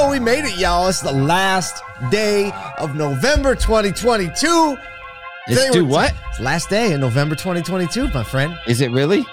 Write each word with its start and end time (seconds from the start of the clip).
go. 0.00 0.10
We 0.10 0.18
made 0.18 0.44
it, 0.44 0.58
y'all. 0.58 0.88
It's 0.88 1.00
the 1.00 1.12
last 1.12 1.82
day 2.10 2.52
of 2.78 2.94
November 2.94 3.54
2022. 3.54 4.76
Let's 5.48 5.70
do 5.70 5.84
we're- 5.84 5.92
what? 5.92 6.14
It's 6.30 6.40
last 6.40 6.68
day 6.68 6.92
in 6.92 7.00
November 7.00 7.34
2022, 7.34 8.08
my 8.08 8.24
friend. 8.24 8.58
Is 8.66 8.80
it 8.80 8.90
really? 8.90 9.24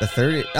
The 0.00 0.06
30. 0.06 0.44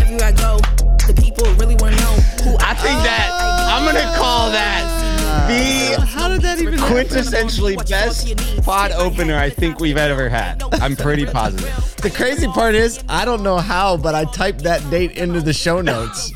Everywhere 0.00 0.28
I 0.28 0.32
go, 0.32 0.58
the 1.06 1.14
people 1.20 1.44
really 1.54 1.74
want 1.76 1.94
to 1.96 2.00
know 2.00 2.14
who 2.44 2.56
I, 2.58 2.70
I 2.70 2.74
think 2.74 3.02
that 3.02 3.30
I'm 3.68 3.84
gonna 3.84 4.16
call 4.16 4.50
that 4.50 5.02
the 5.48 6.00
How 6.06 6.28
did 6.28 6.42
that 6.42 6.60
even 6.60 6.78
quintessentially 6.78 7.76
best 7.88 8.62
pod 8.64 8.92
opener 8.92 9.36
I 9.36 9.50
think 9.50 9.80
we've 9.80 9.96
ever 9.96 10.28
had. 10.28 10.62
I'm 10.74 10.94
pretty 10.94 11.26
positive. 11.26 11.96
the 11.96 12.10
crazy 12.10 12.46
part 12.48 12.74
is, 12.74 13.02
I 13.08 13.24
don't 13.24 13.42
know 13.42 13.58
how, 13.58 13.96
but 13.96 14.14
I 14.14 14.24
typed 14.26 14.62
that 14.64 14.88
date 14.90 15.12
into 15.12 15.40
the 15.40 15.52
show 15.52 15.80
notes. 15.80 16.32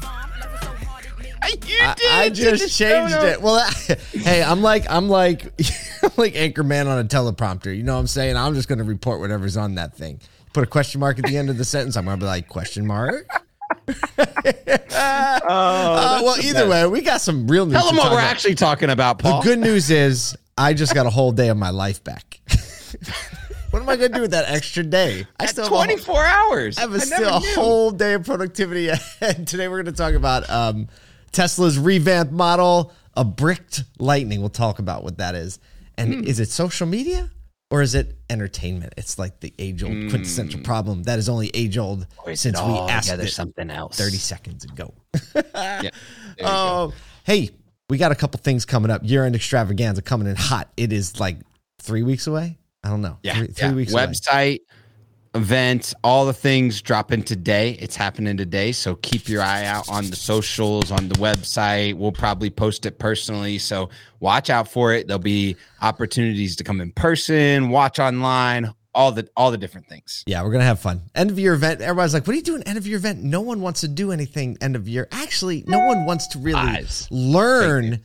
You 1.69 1.79
I, 1.83 1.95
did 1.95 2.13
I 2.13 2.29
just 2.31 2.77
changed 2.77 3.15
it. 3.15 3.41
Well, 3.41 3.69
hey, 4.13 4.43
I'm 4.43 4.63
like 4.63 4.85
I'm 4.91 5.09
like 5.09 5.45
I'm 6.03 6.11
like 6.17 6.35
Anchorman 6.35 6.87
on 6.87 6.99
a 6.99 7.05
teleprompter. 7.05 7.77
You 7.77 7.83
know 7.83 7.95
what 7.95 8.01
I'm 8.01 8.07
saying? 8.07 8.37
I'm 8.37 8.55
just 8.55 8.69
going 8.69 8.79
to 8.79 8.85
report 8.85 9.21
whatever's 9.21 9.57
on 9.57 9.75
that 9.77 9.95
thing. 9.97 10.21
Put 10.53 10.65
a 10.65 10.67
question 10.67 11.01
mark 11.01 11.19
at 11.19 11.25
the 11.27 11.37
end 11.37 11.51
of 11.51 11.59
the 11.59 11.65
sentence. 11.65 11.97
I'm 11.97 12.05
going 12.07 12.19
to 12.19 12.25
be 12.25 12.27
like 12.27 12.49
question 12.49 12.87
mark. 12.87 13.29
Oh, 14.99 15.49
Uh, 15.49 16.21
well, 16.25 16.41
either 16.41 16.69
way, 16.69 16.87
we 16.87 17.01
got 17.03 17.21
some 17.21 17.47
real 17.47 17.67
news. 17.67 17.75
Tell 17.77 17.87
them 17.87 17.97
what 17.97 18.11
we're 18.11 18.19
about. 18.19 18.31
actually 18.31 18.55
talking 18.55 18.91
about, 18.91 19.19
The 19.19 19.41
good 19.43 19.59
news 19.59 19.91
is 19.91 20.37
I 20.57 20.73
just 20.75 20.95
got 20.95 21.07
a 21.07 21.11
whole 21.11 21.33
day 21.33 21.49
of 21.49 21.57
my 21.57 21.71
life 21.71 22.03
back. 22.03 22.41
what 23.71 23.83
am 23.83 23.89
I 23.89 23.97
going 23.97 24.11
to 24.13 24.17
do 24.17 24.23
with 24.23 24.31
that 24.33 24.49
extra 24.51 24.83
day? 24.83 25.27
I 25.39 25.45
At 25.45 25.51
still 25.51 25.65
have 25.65 25.73
a 25.73 25.77
whole- 25.77 25.85
24 25.85 26.25
hours. 26.25 26.79
I 26.79 26.83
have 26.83 26.91
a, 26.95 26.99
never 26.99 27.07
still 27.07 27.29
a 27.37 27.41
whole 27.41 27.91
day 27.91 28.15
of 28.15 28.25
productivity 28.25 28.89
ahead. 28.89 29.47
Today 29.47 29.69
we're 29.69 29.83
going 29.83 29.95
to 29.95 30.01
talk 30.01 30.15
about 30.15 30.49
um, 30.51 30.89
Tesla's 31.37 31.79
revamped 31.79 32.33
model, 32.33 32.93
a 33.15 33.23
bricked 33.25 33.85
Lightning. 33.99 34.41
We'll 34.41 34.49
talk 34.49 34.79
about 34.79 35.05
what 35.05 35.19
that 35.19 35.35
is. 35.35 35.59
And 35.99 36.15
Hmm. 36.15 36.25
is 36.25 36.41
it 36.41 36.49
social 36.49 36.87
media 36.87 37.31
or 37.71 37.83
is 37.83 37.95
it 37.95 38.17
entertainment? 38.31 38.95
It's 38.97 39.19
like 39.19 39.41
the 39.41 39.53
age 39.59 39.83
old 39.83 39.93
quintessential 40.11 40.61
problem 40.63 41.03
that 41.03 41.19
is 41.19 41.29
only 41.29 41.51
age 41.53 41.77
old. 41.77 42.07
Or 42.25 42.31
is 42.31 42.41
since 42.41 42.59
we 42.59 42.73
asked 42.73 43.09
together 43.09 43.25
it 43.25 43.33
something 43.33 43.71
else. 43.71 43.97
30 43.99 44.17
seconds 44.17 44.65
ago. 44.65 44.95
Yeah. 45.35 45.81
There 45.83 45.91
you. 46.39 46.45
Oh, 46.45 46.93
hey, 47.25 47.51
we 47.91 47.99
got 47.99 48.13
a 48.13 48.15
couple 48.15 48.39
things 48.41 48.65
coming 48.65 48.91
up. 48.91 49.03
Year 49.05 49.25
end 49.25 49.35
extravaganza 49.35 50.01
coming 50.03 50.29
in 50.29 50.37
hot. 50.37 50.71
It 50.77 50.93
is 50.93 51.21
like 51.21 51.39
three 51.81 52.03
weeks 52.03 52.27
away. 52.27 52.59
I 52.83 52.89
don't 52.89 53.03
know. 53.03 53.19
Yeah, 53.23 53.35
three, 53.37 53.47
three 53.49 53.69
yeah. 53.69 53.75
weeks 53.75 53.93
away. 53.93 54.59
Event, 55.37 55.93
all 56.03 56.25
the 56.25 56.33
things 56.33 56.81
dropping 56.83 57.23
today. 57.23 57.73
It's 57.73 57.95
happening 57.95 58.37
today. 58.37 58.73
So 58.73 58.97
keep 58.97 59.29
your 59.29 59.43
eye 59.43 59.65
out 59.65 59.89
on 59.89 60.09
the 60.09 60.17
socials, 60.17 60.91
on 60.91 61.09
the 61.09 61.15
website. 61.17 61.95
We'll 61.95 62.13
probably 62.13 62.51
post 62.51 62.87
it 62.87 62.99
personally. 62.99 63.59
So 63.59 63.91
watch 64.21 64.51
out 64.51 64.67
for 64.67 64.93
it. 64.93 65.07
There'll 65.07 65.19
be 65.19 65.57
opportunities 65.83 66.57
to 66.57 66.65
come 66.65 66.81
in 66.81 66.91
person, 66.93 67.69
watch 67.69 67.99
online, 67.99 68.73
all 68.95 69.13
the 69.13 69.29
all 69.37 69.51
the 69.51 69.59
different 69.59 69.87
things. 69.89 70.25
Yeah, 70.27 70.43
we're 70.43 70.53
gonna 70.53 70.65
have 70.65 70.81
fun. 70.81 71.03
End 71.15 71.31
of 71.31 71.39
year 71.39 71.53
event. 71.53 71.83
Everybody's 71.83 72.15
like, 72.15 72.27
"What 72.27 72.33
are 72.33 72.37
you 72.37 72.43
doing? 72.43 72.63
End 72.63 72.79
of 72.79 72.87
year 72.87 72.97
event?" 72.97 73.23
No 73.23 73.43
one 73.43 73.61
wants 73.61 73.83
to 73.83 73.89
do 73.89 74.11
anything 74.11 74.57
end 74.61 74.75
of 74.75 74.89
year. 74.89 75.07
Actually, 75.13 75.65
no 75.67 75.81
one 75.81 76.07
wants 76.07 76.27
to 76.29 76.39
really 76.39 76.87
learn 77.11 78.01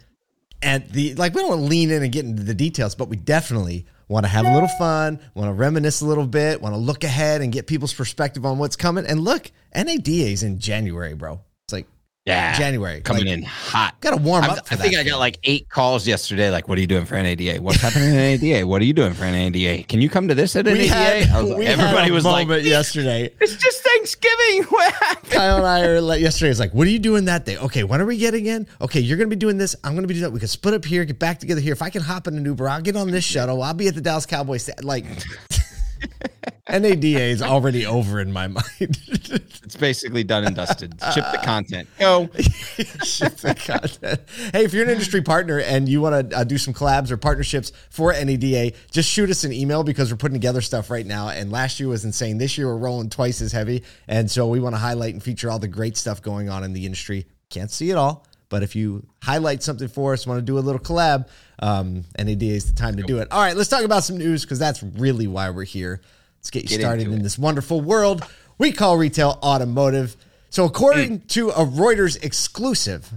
at 0.62 0.92
the 0.92 1.16
like. 1.16 1.34
We 1.34 1.42
don't 1.42 1.50
want 1.50 1.62
to 1.62 1.68
lean 1.68 1.92
in 1.92 2.04
and 2.04 2.12
get 2.12 2.26
into 2.26 2.44
the 2.44 2.54
details, 2.54 2.94
but 2.94 3.08
we 3.08 3.16
definitely 3.16 3.86
want 4.12 4.26
to 4.26 4.30
have 4.30 4.45
a 4.45 4.54
little 4.54 4.70
fun. 4.78 5.20
Want 5.34 5.48
to 5.48 5.54
reminisce 5.54 6.02
a 6.02 6.06
little 6.06 6.28
bit. 6.28 6.62
Want 6.62 6.76
to 6.76 6.80
look 6.80 7.06
ahead 7.06 7.42
and 7.42 7.52
get 7.52 7.66
people's 7.66 7.94
perspective 7.94 8.45
on 8.45 8.58
what's 8.58 8.76
coming. 8.76 9.06
And 9.06 9.22
look, 9.22 9.50
NADA 9.73 10.12
is 10.12 10.44
in 10.44 10.59
January, 10.59 11.14
bro. 11.14 11.40
It's 11.66 11.73
like 11.73 11.88
Yeah. 12.25 12.55
January 12.55 13.02
Coming 13.02 13.25
Like, 13.25 13.33
in 13.39 13.44
hot. 13.44 14.00
Got 14.00 14.11
to 14.11 14.17
warm 14.17 14.44
up. 14.44 14.67
For 14.67 14.75
I 14.75 14.77
think 14.77 14.95
I 14.95 15.03
got 15.03 15.17
like 15.17 15.39
eight 15.44 15.69
calls 15.69 16.05
yesterday. 16.08 16.52
Like, 16.52 16.67
what 16.67 16.78
are 16.78 16.81
you 16.81 16.86
doing 16.86 17.05
for 17.05 17.16
NADA? 17.16 17.59
What's 17.63 17.81
happening 17.81 18.09
in 18.09 18.16
NADA? 18.16 18.67
What 18.67 18.80
are 18.80 18.86
you 18.86 18.94
doing 18.94 19.13
for 19.16 19.23
NADA? 19.23 19.84
Can 19.85 20.01
you 20.01 20.09
come 20.09 20.28
to 20.28 20.35
this 20.35 20.56
at 20.56 20.66
We 20.66 20.73
NADA? 20.88 21.25
had, 21.25 21.41
was 21.41 21.50
like- 21.51 21.68
everybody 21.68 22.12
was 22.12 22.23
like, 22.23 22.47
yesterday. 22.63 23.34
"It's 23.41 23.56
just 23.56 23.81
Thanksgiving." 23.84 24.66
What 24.69 24.94
happened? 24.94 25.31
Kyle 25.31 25.57
and 25.57 25.66
I 25.66 25.81
are 25.88 26.00
like 26.00 26.22
yesterday. 26.22 26.51
It's 26.51 26.59
like, 26.59 26.73
what 26.75 26.85
are 26.85 26.91
you 26.91 27.00
doing 27.00 27.25
that 27.25 27.46
day? 27.46 27.57
Okay, 27.57 27.84
when 27.84 28.00
are 28.01 28.06
we 28.06 28.18
getting 28.18 28.46
in? 28.46 28.67
Okay, 28.79 29.00
you're 29.00 29.17
gonna 29.17 29.28
be 29.29 29.35
doing 29.35 29.57
this. 29.57 29.75
I'm 29.84 29.96
gonna 29.96 30.06
be 30.07 30.13
doing 30.13 30.23
that. 30.23 30.31
We 30.31 30.40
can 30.40 30.47
split 30.47 30.75
up 30.75 30.85
here, 30.85 31.03
get 31.06 31.17
back 31.17 31.40
together 31.40 31.59
here. 31.62 31.73
If 31.73 31.81
I 31.81 31.90
can 31.90 32.03
hop 32.03 32.28
in 32.28 32.38
an 32.38 32.46
Uber, 32.46 32.69
I'll 32.69 32.81
get 32.81 32.96
on 32.96 33.09
this 33.09 33.23
shuttle. 33.25 33.63
I'll 33.63 33.73
be 33.73 33.88
at 33.88 33.96
the 33.96 34.01
Dallas 34.01 34.28
Cowboys. 34.28 34.69
Like, 34.84 35.06
NADA 36.69 37.19
is 37.19 37.41
already 37.41 37.85
over 37.85 38.19
in 38.19 38.31
my 38.31 38.47
mind. 38.47 38.66
It's 39.63 39.79
basically 39.79 40.25
done 40.25 40.44
and 40.44 40.53
dusted. 40.53 40.99
Ship 41.13 41.23
the 41.31 41.39
content. 41.41 41.88
Go. 41.97 42.27
Ship 43.05 43.33
the 43.38 43.55
content. 43.55 44.19
Hey, 44.51 44.66
if 44.66 44.73
you're 44.73 44.83
an 44.83 44.89
industry 44.89 45.22
partner 45.22 45.59
and 45.59 45.88
you 45.88 46.01
want 46.01 46.29
to 46.29 46.38
uh, 46.38 46.44
do 46.44 46.57
some 46.57 46.73
collabs 46.73 47.09
or 47.09 47.16
partnerships 47.16 47.72
for 47.89 48.11
NADA, 48.11 48.73
just 48.91 49.07
shoot 49.07 49.29
us 49.29 49.45
an 49.45 49.53
email 49.53 49.83
because 49.83 50.11
we're 50.11 50.17
putting 50.17 50.35
together 50.35 50.59
stuff 50.59 50.89
right 50.89 51.05
now. 51.05 51.29
And 51.29 51.51
last 51.51 51.79
year 51.79 51.88
was 51.88 52.03
insane. 52.03 52.38
This 52.38 52.57
year 52.57 52.67
we're 52.67 52.79
rolling 52.79 53.09
twice 53.09 53.39
as 53.39 53.53
heavy, 53.53 53.83
and 54.09 54.29
so 54.29 54.45
we 54.47 54.59
want 54.59 54.75
to 54.75 54.79
highlight 54.79 55.13
and 55.13 55.23
feature 55.23 55.49
all 55.49 55.59
the 55.59 55.69
great 55.69 55.95
stuff 55.95 56.22
going 56.22 56.49
on 56.49 56.66
in 56.66 56.73
the 56.73 56.85
industry. 56.85 57.28
Can't 57.49 57.72
see 57.72 57.91
it 57.91 57.95
all, 57.95 58.25
but 58.49 58.63
if 58.63 58.75
you 58.75 59.07
highlight 59.23 59.63
something 59.63 59.88
for 59.88 60.11
us, 60.11 60.28
want 60.28 60.39
to 60.39 60.41
do 60.41 60.57
a 60.57 60.59
little 60.59 60.81
collab, 60.81 61.29
um, 61.59 62.03
NADA 62.19 62.45
is 62.45 62.66
the 62.66 62.73
time 62.73 62.97
to 62.97 63.03
do 63.03 63.19
it. 63.19 63.29
All 63.31 63.41
right, 63.41 63.55
let's 63.55 63.69
talk 63.69 63.85
about 63.85 64.03
some 64.03 64.17
news 64.17 64.41
because 64.43 64.59
that's 64.59 64.83
really 64.83 65.28
why 65.28 65.49
we're 65.49 65.63
here. 65.63 66.01
Let's 66.41 66.50
get 66.50 66.63
you 66.63 66.69
Get 66.78 66.81
started 66.81 67.07
in 67.07 67.13
it. 67.19 67.24
this 67.24 67.38
wonderful 67.38 67.81
world 67.81 68.25
we 68.57 68.72
call 68.72 68.97
retail 68.97 69.40
automotive. 69.41 70.16
So, 70.50 70.66
according 70.66 71.22
to 71.29 71.50
a 71.50 71.66
Reuters 71.66 72.24
exclusive, 72.24 73.12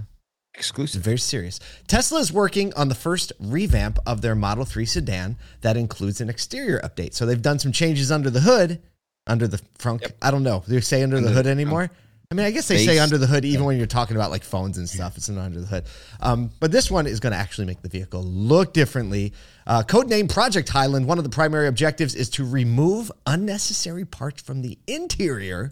Exclusive. 0.55 1.01
very 1.03 1.17
serious. 1.19 1.59
Tesla 1.87 2.19
is 2.19 2.31
working 2.31 2.73
on 2.75 2.87
the 2.87 2.95
first 2.95 3.33
revamp 3.39 3.99
of 4.07 4.21
their 4.21 4.35
Model 4.35 4.65
3 4.65 4.85
sedan 4.85 5.37
that 5.61 5.75
includes 5.77 6.21
an 6.21 6.29
exterior 6.29 6.79
update. 6.83 7.13
So 7.13 7.25
they've 7.25 7.41
done 7.41 7.59
some 7.59 7.71
changes 7.71 8.11
under 8.11 8.29
the 8.29 8.39
hood, 8.39 8.81
under 9.27 9.47
the 9.47 9.57
frunk. 9.77 10.11
I 10.21 10.31
don't 10.31 10.43
know. 10.43 10.63
Do 10.65 10.73
they 10.73 10.81
say 10.81 11.03
under, 11.03 11.19
the 11.19 11.29
hood 11.29 11.45
anymore? 11.45 11.91
I 12.35 12.37
mean, 12.37 12.47
I 12.47 12.51
guess 12.51 12.67
they 12.67 12.85
say 12.85 12.99
under 12.99 13.17
the 13.17 13.27
hood 13.27 13.45
even 13.45 13.63
when 13.63 13.77
you're 13.77 13.87
talking 13.87 14.17
about 14.17 14.29
like 14.29 14.43
phones 14.43 14.77
and 14.77 14.89
stuff. 14.89 15.15
It's 15.15 15.29
not 15.29 15.45
under 15.45 15.61
the 15.61 15.67
hood. 15.67 15.85
Um, 16.19 16.51
but 16.59 16.69
this 16.69 16.91
one 16.91 17.07
is 17.07 17.21
going 17.21 17.31
to 17.31 17.39
actually 17.39 17.65
make 17.65 17.81
the 17.81 17.87
vehicle 17.87 18.21
look 18.23 18.73
differently. 18.73 19.31
Uh, 19.65 19.83
codename 19.83 20.29
Project 20.29 20.67
Highland. 20.67 21.07
One 21.07 21.17
of 21.17 21.23
the 21.23 21.29
primary 21.29 21.67
objectives 21.67 22.13
is 22.13 22.29
to 22.31 22.43
remove 22.43 23.09
unnecessary 23.25 24.03
parts 24.03 24.41
from 24.41 24.63
the 24.63 24.77
interior 24.85 25.71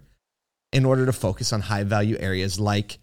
in 0.71 0.85
order 0.85 1.05
to 1.05 1.11
focus 1.11 1.51
on 1.51 1.59
high 1.59 1.83
value 1.83 2.15
areas 2.17 2.61
like 2.61 2.97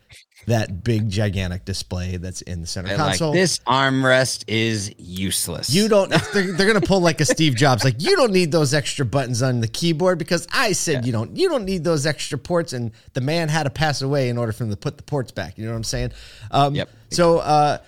that 0.47 0.83
big 0.83 1.09
gigantic 1.09 1.65
display 1.65 2.17
that's 2.17 2.43
in 2.43 2.61
the 2.61 2.67
center 2.67 2.89
like, 2.89 2.97
console. 2.97 3.33
this 3.33 3.59
armrest 3.61 4.45
is 4.49 4.95
useless. 4.99 5.71
you 5.73 5.89
don't. 5.89 6.11
They're, 6.33 6.53
they're 6.53 6.67
gonna 6.67 6.81
pull 6.81 7.01
like 7.01 7.21
a 7.21 7.25
Steve 7.25 7.55
Jobs. 7.55 7.85
Like 7.85 8.03
you 8.03 8.17
don't 8.17 8.33
need 8.33 8.53
those 8.53 8.75
extra 8.75 9.05
buttons 9.05 9.43
on 9.43 9.61
the 9.61 9.69
keyboard 9.69 10.19
because 10.19 10.47
I 10.53 10.73
said 10.73 11.05
you 11.07 11.13
don't. 11.13 11.37
You 11.37 11.49
don't 11.49 11.65
need 11.65 11.85
those 11.85 12.07
extra 12.07 12.39
ports, 12.39 12.73
and 12.73 12.93
the 13.13 13.21
man 13.21 13.49
had 13.49 13.65
to 13.65 13.71
pass 13.71 14.03
away 14.03 14.29
in 14.29 14.39
order 14.39 14.53
for 14.53 14.65
him 14.65 14.71
to 14.71 14.77
put 14.77 14.97
the 14.97 15.03
ports 15.03 15.31
back. 15.31 15.59
You 15.59 15.65
know 15.67 15.73
what 15.73 15.77
I'm 15.77 15.85
saying? 15.85 16.13
Um, 16.51 16.75
Yep. 16.75 16.89
So 17.11 17.39
uh, 17.39 17.79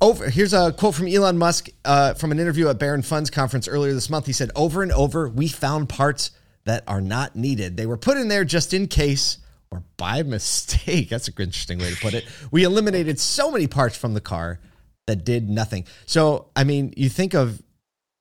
over 0.00 0.28
here's 0.28 0.52
a 0.52 0.72
quote 0.72 0.94
from 0.94 1.08
Elon 1.08 1.38
Musk 1.38 1.68
uh, 1.84 2.14
from 2.14 2.32
an 2.32 2.38
interview 2.38 2.68
at 2.68 2.78
Baron 2.78 3.02
Funds 3.02 3.30
conference 3.30 3.66
earlier 3.68 3.92
this 3.92 4.10
month. 4.10 4.26
He 4.26 4.32
said, 4.32 4.50
"Over 4.54 4.82
and 4.82 4.92
over, 4.92 5.28
we 5.28 5.48
found 5.48 5.88
parts 5.88 6.30
that 6.64 6.84
are 6.86 7.00
not 7.00 7.36
needed. 7.36 7.76
They 7.76 7.86
were 7.86 7.96
put 7.96 8.16
in 8.16 8.28
there 8.28 8.44
just 8.44 8.72
in 8.74 8.86
case." 8.86 9.38
Or 9.70 9.82
by 9.96 10.22
mistake. 10.22 11.08
That's 11.10 11.28
a 11.28 11.30
interesting 11.30 11.78
way 11.78 11.90
to 11.90 12.00
put 12.00 12.14
it. 12.14 12.24
We 12.50 12.64
eliminated 12.64 13.18
so 13.20 13.50
many 13.50 13.66
parts 13.66 13.96
from 13.96 14.14
the 14.14 14.20
car 14.20 14.60
that 15.06 15.24
did 15.24 15.48
nothing. 15.48 15.86
So, 16.06 16.48
I 16.54 16.64
mean, 16.64 16.92
you 16.96 17.08
think 17.08 17.34
of 17.34 17.62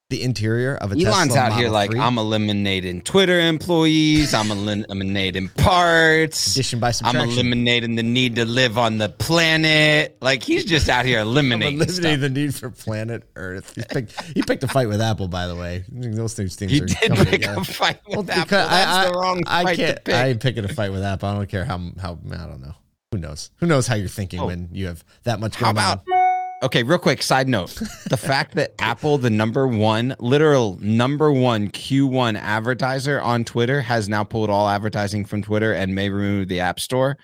the 0.09 0.23
interior 0.23 0.75
of 0.75 0.93
a 0.93 0.95
Elon's 0.95 1.33
Tesla 1.33 1.39
out 1.41 1.53
here 1.53 1.63
Model 1.63 1.73
like 1.73 1.91
3, 1.91 1.99
I'm 1.99 2.17
eliminating 2.17 3.01
Twitter 3.01 3.41
employees. 3.41 4.33
I'm 4.33 4.49
eliminating 4.51 5.49
parts. 5.49 6.51
addition 6.53 6.79
by 6.79 6.93
I'm 7.03 7.17
eliminating 7.17 7.95
the 7.95 8.03
need 8.03 8.35
to 8.35 8.45
live 8.45 8.77
on 8.77 8.99
the 8.99 9.09
planet. 9.09 10.17
Like 10.21 10.43
he's 10.43 10.63
just 10.63 10.87
out 10.87 11.05
here 11.05 11.19
I'm 11.21 11.27
eliminating 11.27 11.81
eliminating 11.81 12.19
the 12.21 12.29
need 12.29 12.55
for 12.55 12.69
planet 12.69 13.23
Earth. 13.35 13.75
He 13.75 13.83
picked, 13.83 14.21
he 14.33 14.41
picked 14.43 14.63
a 14.63 14.67
fight 14.69 14.87
with 14.87 15.01
Apple, 15.01 15.27
by 15.27 15.47
the 15.47 15.55
way. 15.57 15.83
Those 15.91 16.35
two 16.35 16.47
things 16.47 16.71
He 16.71 16.81
are 16.81 16.85
did 16.85 16.97
coming 17.01 17.25
pick 17.25 17.41
together. 17.41 17.59
a 17.61 17.65
fight 17.65 17.99
with 18.07 18.27
Well, 18.29 18.39
Apple. 18.39 18.45
That's 18.57 18.71
I, 18.87 19.03
I, 19.03 19.11
the 19.11 19.17
wrong 19.17 19.43
I 19.45 19.63
fight 19.63 19.75
can't. 19.77 19.97
to 19.97 20.03
pick. 20.03 20.15
I 20.15 20.27
ain't 20.29 20.41
picking 20.41 20.63
a 20.63 20.69
fight 20.69 20.91
with 20.93 21.03
Apple. 21.03 21.27
I 21.29 21.33
don't 21.35 21.49
care 21.49 21.65
how 21.65 21.79
how 21.99 22.17
I 22.31 22.45
don't 22.45 22.61
know. 22.61 22.75
Who 23.11 23.17
knows? 23.19 23.51
Who 23.57 23.65
knows 23.67 23.87
how 23.87 23.95
you're 23.95 24.07
thinking 24.09 24.39
Oh. 24.39 24.47
when 24.47 24.69
you 24.71 24.87
have 24.87 25.03
that 25.23 25.39
much 25.41 25.55
How 25.55 25.73
going 25.73 25.75
about 25.77 25.99
on? 25.99 26.03
Okay, 26.63 26.81
real 26.81 26.97
quick 26.97 27.21
side 27.21 27.47
note. 27.47 27.69
The 28.09 28.17
fact 28.17 28.55
that 28.55 28.73
Apple, 28.79 29.19
the 29.19 29.29
number 29.29 29.67
one, 29.67 30.15
literal 30.19 30.79
number 30.81 31.31
one 31.31 31.69
Q1 31.69 32.39
advertiser 32.39 33.21
on 33.21 33.43
Twitter, 33.45 33.81
has 33.81 34.09
now 34.09 34.23
pulled 34.23 34.49
all 34.49 34.67
advertising 34.67 35.23
from 35.23 35.43
Twitter 35.43 35.73
and 35.73 35.93
may 35.93 36.09
remove 36.09 36.47
the 36.47 36.59
App 36.59 36.79
Store. 36.79 37.17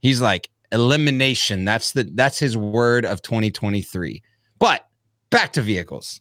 He's 0.00 0.20
like 0.20 0.50
elimination. 0.72 1.64
That's 1.64 1.92
the 1.92 2.04
that's 2.04 2.38
his 2.38 2.56
word 2.56 3.06
of 3.06 3.22
2023. 3.22 4.22
But 4.58 4.86
back 5.30 5.54
to 5.54 5.62
vehicles. 5.62 6.20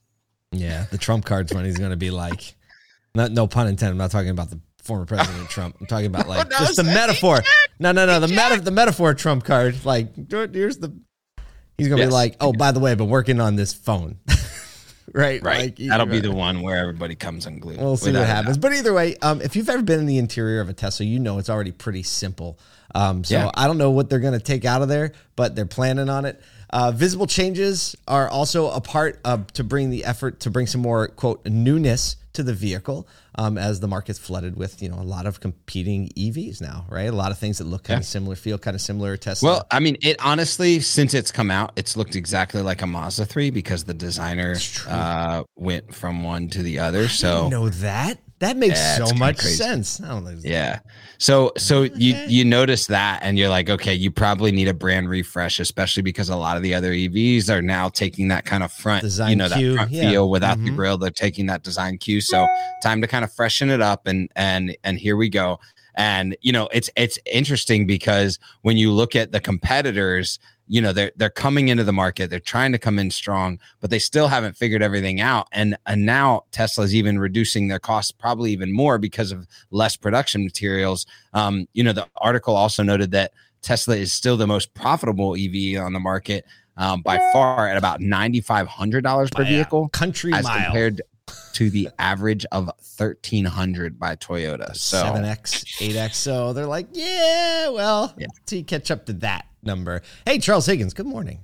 Yeah, 0.51 0.85
the 0.91 0.97
trump 0.97 1.25
cards 1.25 1.53
one. 1.53 1.65
He's 1.65 1.77
going 1.77 1.91
to 1.91 1.97
be 1.97 2.09
like, 2.09 2.55
not, 3.13 3.31
no 3.31 3.47
pun 3.47 3.67
intended. 3.67 3.91
I'm 3.91 3.97
not 3.97 4.11
talking 4.11 4.29
about 4.29 4.49
the 4.49 4.59
former 4.81 5.05
President 5.05 5.49
Trump. 5.49 5.75
I'm 5.79 5.87
talking 5.87 6.07
about 6.07 6.27
like 6.29 6.49
No, 6.49 6.57
just 6.57 6.77
the 6.77 6.83
metaphor. 6.83 7.41
No, 7.79 7.91
no, 7.91 8.05
no. 8.05 8.19
The 8.19 8.27
meta, 8.29 8.61
the 8.61 8.71
metaphor 8.71 9.13
Trump 9.13 9.43
card. 9.43 9.83
Like 9.85 10.13
here's 10.29 10.77
the. 10.77 10.97
He's 11.79 11.87
gonna 11.87 12.05
be 12.05 12.11
like, 12.11 12.35
oh, 12.39 12.53
by 12.53 12.71
the 12.71 12.79
way, 12.79 12.91
I've 12.91 12.97
been 12.97 13.09
working 13.09 13.39
on 13.41 13.55
this 13.55 13.73
phone. 13.73 14.17
right, 15.13 15.41
Right. 15.41 15.77
Like, 15.77 15.77
That'll 15.77 16.05
be 16.05 16.19
the 16.19 16.31
one 16.31 16.61
where 16.61 16.77
everybody 16.77 17.15
comes 17.15 17.45
unglued. 17.45 17.79
We'll 17.79 17.97
see 17.97 18.11
what 18.11 18.27
happens. 18.27 18.57
But 18.57 18.73
either 18.73 18.93
way, 18.93 19.15
um, 19.21 19.41
if 19.41 19.55
you've 19.55 19.69
ever 19.69 19.81
been 19.81 19.99
in 19.99 20.05
the 20.05 20.17
interior 20.17 20.61
of 20.61 20.69
a 20.69 20.73
Tesla, 20.73 21.05
you 21.05 21.19
know 21.19 21.39
it's 21.39 21.49
already 21.49 21.71
pretty 21.71 22.03
simple. 22.03 22.59
Um, 22.93 23.23
so 23.23 23.35
Yeah. 23.35 23.51
I 23.53 23.67
don't 23.67 23.77
know 23.77 23.91
what 23.91 24.09
they're 24.09 24.19
going 24.19 24.33
to 24.33 24.39
take 24.39 24.65
out 24.65 24.81
of 24.81 24.87
there, 24.87 25.13
but 25.35 25.55
they're 25.55 25.65
planning 25.65 26.09
on 26.09 26.25
it. 26.25 26.41
Uh, 26.71 26.91
visible 26.91 27.25
changes 27.27 27.95
are 28.07 28.29
also 28.29 28.69
a 28.69 28.81
part 28.81 29.19
of 29.25 29.51
to 29.53 29.63
bring 29.63 29.89
the 29.89 30.05
effort 30.05 30.41
to 30.41 30.51
bring 30.51 30.67
some 30.67 30.81
more 30.81 31.07
quote 31.07 31.43
newness 31.45 32.15
to 32.33 32.43
the 32.43 32.53
vehicle 32.53 33.07
um, 33.35 33.57
as 33.57 33.79
the 33.79 33.87
market's 33.87 34.19
flooded 34.19 34.55
with 34.55 34.81
you 34.81 34.89
know 34.89 34.99
a 34.99 35.03
lot 35.03 35.25
of 35.25 35.39
competing 35.39 36.09
EVs 36.15 36.61
now, 36.61 36.85
right? 36.89 37.09
A 37.09 37.15
lot 37.15 37.31
of 37.31 37.37
things 37.39 37.57
that 37.57 37.63
look 37.65 37.83
kind 37.83 37.95
Yeah. 37.97 38.01
of 38.01 38.05
similar, 38.05 38.35
feel 38.35 38.57
kind 38.57 38.75
of 38.75 38.81
similar. 38.81 39.17
Tesla. 39.17 39.49
Well, 39.49 39.67
I 39.71 39.79
mean, 39.79 39.97
it 40.01 40.17
honestly, 40.19 40.79
since 40.79 41.13
it's 41.13 41.31
come 41.31 41.49
out, 41.51 41.71
it's 41.75 41.97
looked 41.97 42.15
exactly 42.15 42.61
like 42.61 42.81
a 42.81 42.87
Mazda 42.87 43.25
3 43.25 43.49
because 43.49 43.83
the 43.85 43.93
designer 43.93 44.55
uh, 44.87 45.43
went 45.55 45.93
from 45.95 46.23
one 46.23 46.49
to 46.49 46.61
the 46.63 46.79
other. 46.79 47.07
So 47.07 47.49
know 47.49 47.69
that. 47.69 48.19
That 48.39 48.55
makes 48.57 48.79
Yeah, 48.79 49.05
so 49.05 49.13
much 49.15 49.39
crazy. 49.39 49.55
sense. 49.55 50.01
I 50.01 50.07
don't 50.09 50.23
know. 50.23 50.33
Yeah. 50.41 50.79
So 51.17 51.51
so 51.57 51.83
you 51.83 52.13
Okay. 52.13 52.25
you 52.29 52.45
notice 52.45 52.87
that 52.87 53.19
and 53.21 53.37
you're 53.37 53.49
like, 53.49 53.69
okay, 53.69 53.93
you 53.93 54.11
probably 54.11 54.51
need 54.53 54.69
a 54.69 54.73
brand 54.73 55.09
refresh, 55.09 55.59
especially 55.59 56.03
because 56.03 56.29
a 56.29 56.35
lot 56.37 56.55
of 56.55 56.63
the 56.63 56.73
other 56.73 56.93
EVs 56.93 57.49
are 57.49 57.61
now 57.61 57.89
taking 57.89 58.29
that 58.29 58.45
kind 58.45 58.63
of 58.63 58.71
front, 58.71 59.01
Design 59.01 59.31
you 59.31 59.35
know, 59.35 59.49
cue, 59.49 59.71
that 59.71 59.75
front 59.75 59.91
yeah. 59.91 60.09
feel 60.09 60.29
without 60.29 60.57
the 60.63 60.71
Mhm. 60.71 60.75
grill. 60.77 60.97
They're 60.97 61.09
taking 61.11 61.47
that 61.47 61.63
design 61.63 61.97
cue. 61.97 62.21
So 62.21 62.47
time 62.81 63.01
to 63.01 63.07
kind 63.07 63.25
of 63.25 63.33
freshen 63.33 63.69
it 63.69 63.81
up 63.81 64.07
and 64.07 64.29
and 64.37 64.75
and 64.85 64.97
here 64.97 65.17
we 65.17 65.27
go. 65.29 65.59
And 65.95 66.37
you 66.41 66.53
know, 66.53 66.69
it's 66.71 66.89
it's 66.95 67.19
interesting 67.25 67.85
because 67.85 68.39
when 68.61 68.77
you 68.77 68.93
look 68.93 69.17
at 69.17 69.33
the 69.33 69.41
competitors, 69.41 70.39
you 70.69 70.79
know, 70.79 70.93
they're 70.93 71.11
they're 71.15 71.31
coming 71.31 71.67
into 71.67 71.83
the 71.83 71.91
market, 71.91 72.29
they're 72.29 72.39
trying 72.39 72.71
to 72.71 72.77
come 72.77 72.99
in 72.99 73.09
strong, 73.09 73.59
but 73.81 73.89
they 73.89 73.97
still 73.97 74.27
haven't 74.27 74.55
figured 74.55 74.83
everything 74.83 75.19
out. 75.19 75.47
And 75.51 75.75
and 75.87 76.05
now 76.05 76.43
Tesla's 76.51 76.93
even 76.93 77.17
reducing 77.17 77.67
their 77.67 77.79
costs 77.79 78.11
probably 78.11 78.51
even 78.51 78.71
more 78.71 78.99
because 78.99 79.31
of 79.31 79.47
less 79.71 79.97
production 79.97 80.43
materials. 80.43 81.07
Um, 81.33 81.67
you 81.73 81.83
know, 81.83 81.91
the 81.91 82.07
article 82.17 82.55
also 82.55 82.83
noted 82.83 83.11
that 83.11 83.31
Tesla 83.63 83.95
is 83.95 84.13
still 84.13 84.37
the 84.37 84.47
most 84.47 84.73
profitable 84.75 85.35
EV 85.35 85.83
on 85.83 85.91
the 85.93 85.99
market 85.99 86.45
um, 86.77 87.01
by 87.01 87.17
far 87.33 87.67
at 87.67 87.75
about 87.75 87.99
ninety 87.99 88.39
five 88.39 88.67
hundred 88.67 89.03
dollars 89.03 89.31
per 89.31 89.43
By 89.43 89.49
a 89.49 89.51
vehicle, 89.51 89.89
country 89.89 90.33
as 90.33 90.45
mile. 90.45 90.65
compared 90.65 91.01
to 91.53 91.69
the 91.69 91.89
average 91.99 92.45
of 92.51 92.69
thirteen 92.81 93.45
hundred 93.45 93.99
by 93.99 94.15
Toyota. 94.15 94.75
So 94.75 95.01
seven 95.01 95.25
X, 95.25 95.63
eight 95.81 95.95
X. 95.95 96.17
So 96.17 96.53
they're 96.53 96.65
like, 96.67 96.87
yeah, 96.93 97.69
well, 97.69 98.13
Yeah. 98.17 98.27
to 98.47 98.63
catch 98.63 98.91
up 98.91 99.05
to 99.07 99.13
that 99.13 99.45
number. 99.63 100.01
Hey, 100.25 100.39
Charles 100.39 100.65
Higgins, 100.65 100.93
good 100.93 101.05
morning. 101.05 101.39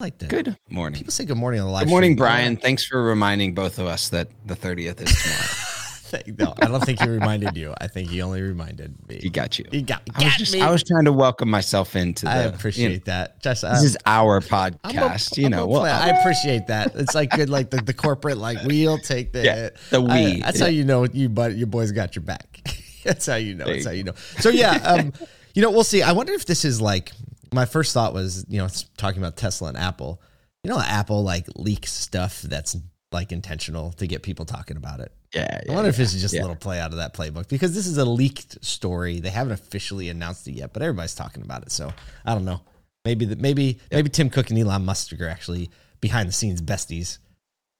I 0.00 0.04
like 0.04 0.18
that. 0.18 0.28
good 0.28 0.56
morning. 0.68 0.98
People 0.98 1.12
say 1.12 1.24
good 1.24 1.36
morning 1.36 1.60
on 1.60 1.66
the 1.66 1.72
live. 1.72 1.84
Good 1.84 1.90
morning, 1.90 2.10
stream. 2.10 2.16
Brian. 2.18 2.56
Thanks 2.56 2.84
for 2.84 3.02
reminding 3.02 3.54
both 3.54 3.78
of 3.78 3.86
us 3.86 4.08
that 4.10 4.28
the 4.44 4.56
30th 4.56 5.00
is 5.00 5.22
tomorrow. 5.22 5.70
no, 6.38 6.54
I 6.60 6.66
don't 6.66 6.84
think 6.84 7.00
he 7.00 7.08
reminded 7.08 7.56
you. 7.56 7.74
I 7.80 7.86
think 7.88 8.10
he 8.10 8.22
only 8.22 8.42
reminded 8.42 8.96
me. 9.08 9.18
he 9.22 9.30
got 9.30 9.58
you. 9.58 9.64
He 9.70 9.82
got, 9.82 10.02
I 10.14 10.24
was 10.24 10.34
just 10.36 10.52
me. 10.52 10.60
I 10.60 10.70
was 10.70 10.82
trying 10.82 11.04
to 11.06 11.12
welcome 11.12 11.48
myself 11.50 11.96
into 11.96 12.26
the 12.26 12.30
I 12.30 12.44
you 12.44 12.48
know, 12.50 12.54
appreciate 12.54 13.04
that. 13.06 13.42
Just 13.42 13.64
uh, 13.64 13.72
this 13.72 13.84
is 13.84 13.96
our 14.06 14.36
I'm 14.40 14.42
a- 14.42 14.70
podcast, 14.70 15.36
you 15.38 15.48
know. 15.48 15.66
Well, 15.66 15.84
I 15.84 16.08
appreciate 16.10 16.66
that. 16.68 16.94
It's 16.94 17.14
like 17.14 17.30
good, 17.30 17.48
like 17.50 17.70
the, 17.70 17.78
the 17.78 17.94
corporate, 17.94 18.38
like 18.38 18.58
we'll 18.64 18.98
take 18.98 19.32
the 19.32 19.44
Yeah, 19.44 19.68
the 19.90 20.02
I- 20.02 20.24
we, 20.34 20.40
that's 20.40 20.58
yeah. 20.58 20.64
how 20.66 20.70
you 20.70 20.84
know 20.84 21.04
you, 21.04 21.28
but 21.28 21.54
your 21.56 21.66
boys 21.66 21.92
got 21.92 22.14
your 22.16 22.22
back. 22.24 22.60
that's 23.04 23.26
how 23.26 23.36
you 23.36 23.54
know. 23.54 23.64
There 23.64 23.74
That's 23.74 23.84
you 23.84 23.90
how 23.90 23.94
you 23.94 24.04
know. 24.04 24.14
So 24.40 24.48
yeah, 24.50 24.72
um, 24.84 25.12
you 25.54 25.62
know, 25.62 25.70
we'll 25.70 25.84
see. 25.84 26.02
I 26.02 26.12
wonder 26.12 26.32
if 26.32 26.46
this 26.46 26.64
is 26.64 26.80
like 26.80 27.12
my 27.52 27.64
first 27.66 27.92
thought 27.94 28.12
was, 28.14 28.44
you 28.48 28.58
know, 28.58 28.68
talking 28.96 29.20
about 29.22 29.36
Tesla 29.36 29.68
and 29.68 29.78
Apple. 29.78 30.20
You 30.64 30.70
know, 30.70 30.80
Apple 30.80 31.22
like 31.22 31.46
leaks 31.56 31.92
stuff 31.92 32.40
that's 32.42 32.76
like 33.12 33.30
intentional 33.32 33.92
to 33.92 34.06
get 34.06 34.22
people 34.22 34.44
talking 34.46 34.76
about 34.76 35.00
it. 35.00 35.12
Yeah, 35.34 35.60
I 35.60 35.62
yeah, 35.66 35.74
wonder 35.74 35.90
if 35.90 35.96
this 35.96 36.14
is 36.14 36.20
just 36.22 36.34
yeah. 36.34 36.40
a 36.40 36.42
little 36.42 36.56
play 36.56 36.80
out 36.80 36.92
of 36.92 36.98
that 36.98 37.14
playbook 37.14 37.48
because 37.48 37.74
this 37.74 37.86
is 37.86 37.98
a 37.98 38.04
leaked 38.04 38.64
story. 38.64 39.20
They 39.20 39.30
haven't 39.30 39.52
officially 39.52 40.08
announced 40.08 40.46
it 40.48 40.52
yet, 40.52 40.72
but 40.72 40.82
everybody's 40.82 41.14
talking 41.14 41.42
about 41.42 41.62
it. 41.62 41.72
So 41.72 41.92
I 42.24 42.34
don't 42.34 42.44
know. 42.44 42.60
Maybe 43.04 43.26
that 43.26 43.38
maybe 43.40 43.80
maybe 43.90 44.08
Tim 44.08 44.30
Cook 44.30 44.50
and 44.50 44.58
Elon 44.58 44.84
Musk 44.84 45.12
are 45.20 45.28
actually 45.28 45.70
behind 46.00 46.28
the 46.28 46.32
scenes 46.32 46.62
besties, 46.62 47.18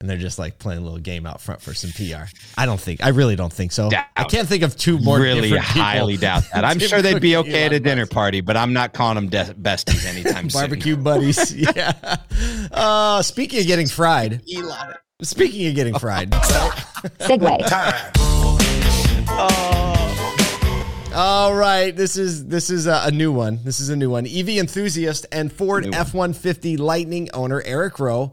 and 0.00 0.10
they're 0.10 0.18
just 0.18 0.38
like 0.38 0.58
playing 0.58 0.80
a 0.80 0.82
little 0.82 0.98
game 0.98 1.26
out 1.26 1.40
front 1.40 1.62
for 1.62 1.72
some 1.72 1.92
PR. 1.92 2.24
I 2.58 2.66
don't 2.66 2.80
think. 2.80 3.02
I 3.02 3.08
really 3.08 3.36
don't 3.36 3.52
think 3.52 3.72
so. 3.72 3.88
Doubt. 3.88 4.04
I 4.16 4.24
can't 4.24 4.46
think 4.46 4.62
of 4.62 4.76
two 4.76 4.98
more 4.98 5.18
really 5.18 5.56
highly 5.56 6.18
doubt 6.18 6.44
that. 6.52 6.64
I'm 6.64 6.78
sure 6.78 7.00
they'd 7.00 7.22
be 7.22 7.36
okay 7.36 7.64
at 7.64 7.72
a 7.72 7.80
dinner 7.80 8.02
Musk. 8.02 8.12
party, 8.12 8.40
but 8.42 8.56
I'm 8.56 8.72
not 8.74 8.92
calling 8.92 9.14
them 9.14 9.28
de- 9.28 9.54
besties 9.54 10.04
anytime 10.04 10.50
soon. 10.50 10.60
barbecue 10.60 10.96
buddies. 10.96 11.54
yeah. 11.76 11.92
Uh, 12.70 13.22
speaking 13.22 13.60
of 13.60 13.66
getting 13.66 13.86
fried. 13.86 14.42
Elon. 14.54 14.94
Speaking 15.22 15.68
of 15.68 15.76
getting 15.76 15.96
fried. 15.96 16.30
Segway, 17.20 17.60
Segue. 17.60 18.10
Oh. 19.28 21.10
All 21.14 21.54
right, 21.54 21.94
this 21.94 22.16
is 22.16 22.46
this 22.46 22.68
is 22.68 22.88
a, 22.88 23.02
a 23.04 23.10
new 23.12 23.30
one. 23.30 23.60
This 23.62 23.78
is 23.78 23.90
a 23.90 23.96
new 23.96 24.10
one. 24.10 24.26
EV 24.26 24.48
enthusiast 24.50 25.26
and 25.30 25.52
Ford 25.52 25.94
F 25.94 26.14
one 26.14 26.32
fifty 26.32 26.76
Lightning 26.76 27.30
owner 27.32 27.62
Eric 27.64 28.00
Roe, 28.00 28.32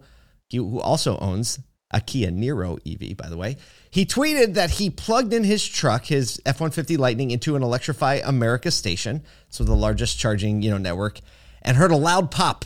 who 0.51 0.79
also 0.79 1.19
owns 1.19 1.59
a 1.91 2.01
Kia 2.01 2.31
Niro 2.31 2.79
EV, 2.83 3.15
by 3.15 3.29
the 3.29 3.37
way, 3.37 3.57
he 3.91 4.03
tweeted 4.03 4.55
that 4.55 4.71
he 4.71 4.89
plugged 4.89 5.33
in 5.33 5.43
his 5.43 5.67
truck, 5.67 6.05
his 6.05 6.41
F 6.47 6.59
one 6.59 6.71
fifty 6.71 6.97
Lightning, 6.97 7.29
into 7.29 7.55
an 7.55 7.61
Electrify 7.61 8.21
America 8.25 8.71
station, 8.71 9.21
so 9.49 9.63
the 9.63 9.75
largest 9.75 10.17
charging 10.17 10.63
you 10.63 10.71
know 10.71 10.79
network, 10.79 11.19
and 11.61 11.77
heard 11.77 11.91
a 11.91 11.97
loud 11.97 12.31
pop, 12.31 12.65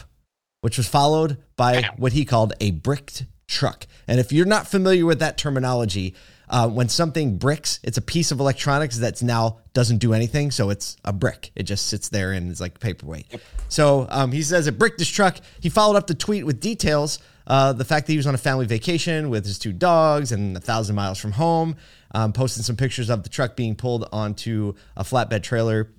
which 0.61 0.77
was 0.77 0.87
followed 0.87 1.35
by 1.57 1.89
what 1.97 2.13
he 2.13 2.23
called 2.23 2.53
a 2.61 2.71
bricked 2.71 3.25
truck. 3.47 3.87
And 4.07 4.19
if 4.19 4.31
you're 4.31 4.45
not 4.45 4.67
familiar 4.67 5.05
with 5.05 5.19
that 5.19 5.37
terminology, 5.37 6.15
uh, 6.49 6.69
when 6.69 6.89
something 6.89 7.37
bricks, 7.37 7.79
it's 7.83 7.97
a 7.97 8.01
piece 8.01 8.31
of 8.31 8.39
electronics 8.39 8.97
that's 8.97 9.23
now 9.23 9.59
doesn't 9.73 9.97
do 9.97 10.13
anything. 10.13 10.51
So 10.51 10.69
it's 10.69 10.97
a 11.03 11.11
brick. 11.11 11.51
It 11.55 11.63
just 11.63 11.87
sits 11.87 12.09
there 12.09 12.31
and 12.31 12.51
it's 12.51 12.61
like 12.61 12.75
a 12.75 12.79
paperweight. 12.79 13.39
So 13.67 14.07
um, 14.09 14.31
he 14.31 14.43
says 14.43 14.67
it 14.67 14.77
bricked 14.77 14.99
his 14.99 15.09
truck. 15.09 15.37
He 15.59 15.69
followed 15.69 15.97
up 15.97 16.07
the 16.07 16.15
tweet 16.15 16.45
with 16.45 16.59
details. 16.59 17.19
Uh, 17.47 17.73
the 17.73 17.85
fact 17.85 18.07
that 18.07 18.13
he 18.13 18.17
was 18.17 18.27
on 18.27 18.33
a 18.33 18.39
family 18.39 18.65
vacation 18.65 19.29
with 19.29 19.45
his 19.45 19.59
two 19.59 19.73
dogs 19.73 20.31
and 20.31 20.57
a 20.57 20.59
thousand 20.59 20.95
miles 20.95 21.19
from 21.19 21.31
home, 21.33 21.75
um, 22.13 22.33
posting 22.33 22.63
some 22.63 22.75
pictures 22.75 23.09
of 23.09 23.23
the 23.23 23.29
truck 23.29 23.55
being 23.55 23.75
pulled 23.75 24.07
onto 24.11 24.73
a 24.95 25.03
flatbed 25.03 25.43
trailer 25.43 25.91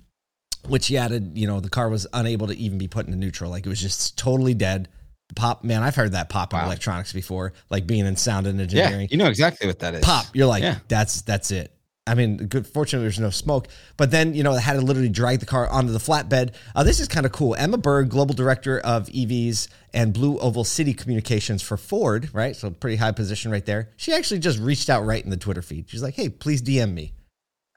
which 0.67 0.87
he 0.87 0.97
added, 0.97 1.37
you 1.37 1.47
know, 1.47 1.59
the 1.59 1.69
car 1.69 1.89
was 1.89 2.05
unable 2.13 2.47
to 2.47 2.57
even 2.57 2.77
be 2.77 2.87
put 2.87 3.05
into 3.05 3.17
neutral. 3.17 3.49
Like 3.49 3.65
it 3.65 3.69
was 3.69 3.79
just 3.79 4.17
totally 4.17 4.53
dead. 4.53 4.89
Pop, 5.37 5.63
man, 5.63 5.83
I've 5.83 5.95
heard 5.95 6.11
that 6.13 6.29
pop 6.29 6.53
in 6.53 6.59
electronics 6.59 7.13
before, 7.13 7.53
like 7.69 7.85
being 7.87 8.05
in 8.05 8.15
sound 8.15 8.47
and 8.47 8.59
engineering. 8.59 9.01
Yeah, 9.01 9.07
you 9.11 9.17
know 9.17 9.27
exactly 9.27 9.67
what 9.67 9.79
that 9.79 9.93
is. 9.93 10.03
Pop, 10.03 10.25
you're 10.33 10.47
like, 10.47 10.63
Yeah. 10.63 10.79
that's 10.87 11.21
that's 11.21 11.51
it. 11.51 11.71
I 12.07 12.15
mean, 12.15 12.37
good. 12.37 12.65
Fortunately, 12.65 13.03
there's 13.03 13.19
no 13.19 13.29
smoke. 13.29 13.67
But 13.97 14.11
then, 14.11 14.33
you 14.33 14.41
know, 14.41 14.55
they 14.55 14.61
had 14.61 14.73
to 14.73 14.81
literally 14.81 15.09
drag 15.09 15.41
the 15.41 15.45
car 15.45 15.67
onto 15.69 15.91
the 15.91 15.99
flatbed. 15.99 16.53
Uh, 16.73 16.83
this 16.83 17.01
is 17.01 17.07
kind 17.09 17.25
of 17.25 17.33
cool. 17.33 17.53
Emma 17.55 17.77
Bergg, 17.77 18.09
global 18.09 18.33
director 18.33 18.79
of 18.79 19.07
EVs 19.09 19.67
and 19.93 20.13
Blue 20.13 20.39
Oval 20.39 20.63
City 20.63 20.93
Communications 20.93 21.61
for 21.61 21.75
Ford, 21.75 22.29
right? 22.33 22.55
So 22.55 22.71
pretty 22.71 22.95
high 22.95 23.11
position 23.11 23.51
right 23.51 23.65
there. 23.65 23.89
She 23.97 24.13
actually 24.13 24.39
just 24.39 24.57
reached 24.57 24.89
out 24.89 25.05
right 25.05 25.21
in 25.23 25.29
the 25.29 25.37
Twitter 25.37 25.61
feed. 25.61 25.89
She's 25.89 26.01
like, 26.01 26.13
"Hey, 26.15 26.29
please 26.29 26.61
DM 26.61 26.93
me." 26.93 27.13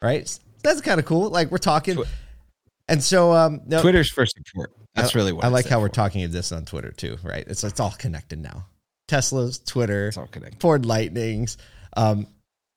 Right? 0.01 0.39
That's 0.63 0.81
kind 0.81 1.01
of 1.01 1.07
cool. 1.07 1.29
Like 1.31 1.51
we're 1.51 1.59
talking. 1.59 1.99
And 2.89 3.03
so, 3.03 3.33
um, 3.33 3.61
no, 3.67 3.83
Twitter's 3.83 4.11
for 4.11 4.25
support. 4.27 4.73
That's 4.95 5.15
I- 5.15 5.19
really 5.19 5.33
what 5.33 5.45
I 5.45 5.49
it's 5.49 5.53
like 5.55 5.67
how 5.67 5.81
we're 5.81 5.89
talking 5.89 6.25
of 6.25 6.33
this 6.33 6.53
on 6.53 6.65
Twitter 6.65 6.91
too, 6.93 7.17
right? 7.23 7.45
It's 7.47 7.63
it's 7.65 7.81
all 7.81 7.93
connected 7.93 8.39
now. 8.41 8.67
Tesla's, 9.09 9.59
Twitter, 9.59 10.09
It's 10.09 10.17
all 10.17 10.27
connected. 10.29 10.61
Ford 10.61 10.87
Lightnings. 10.87 11.57
Um, 11.97 12.27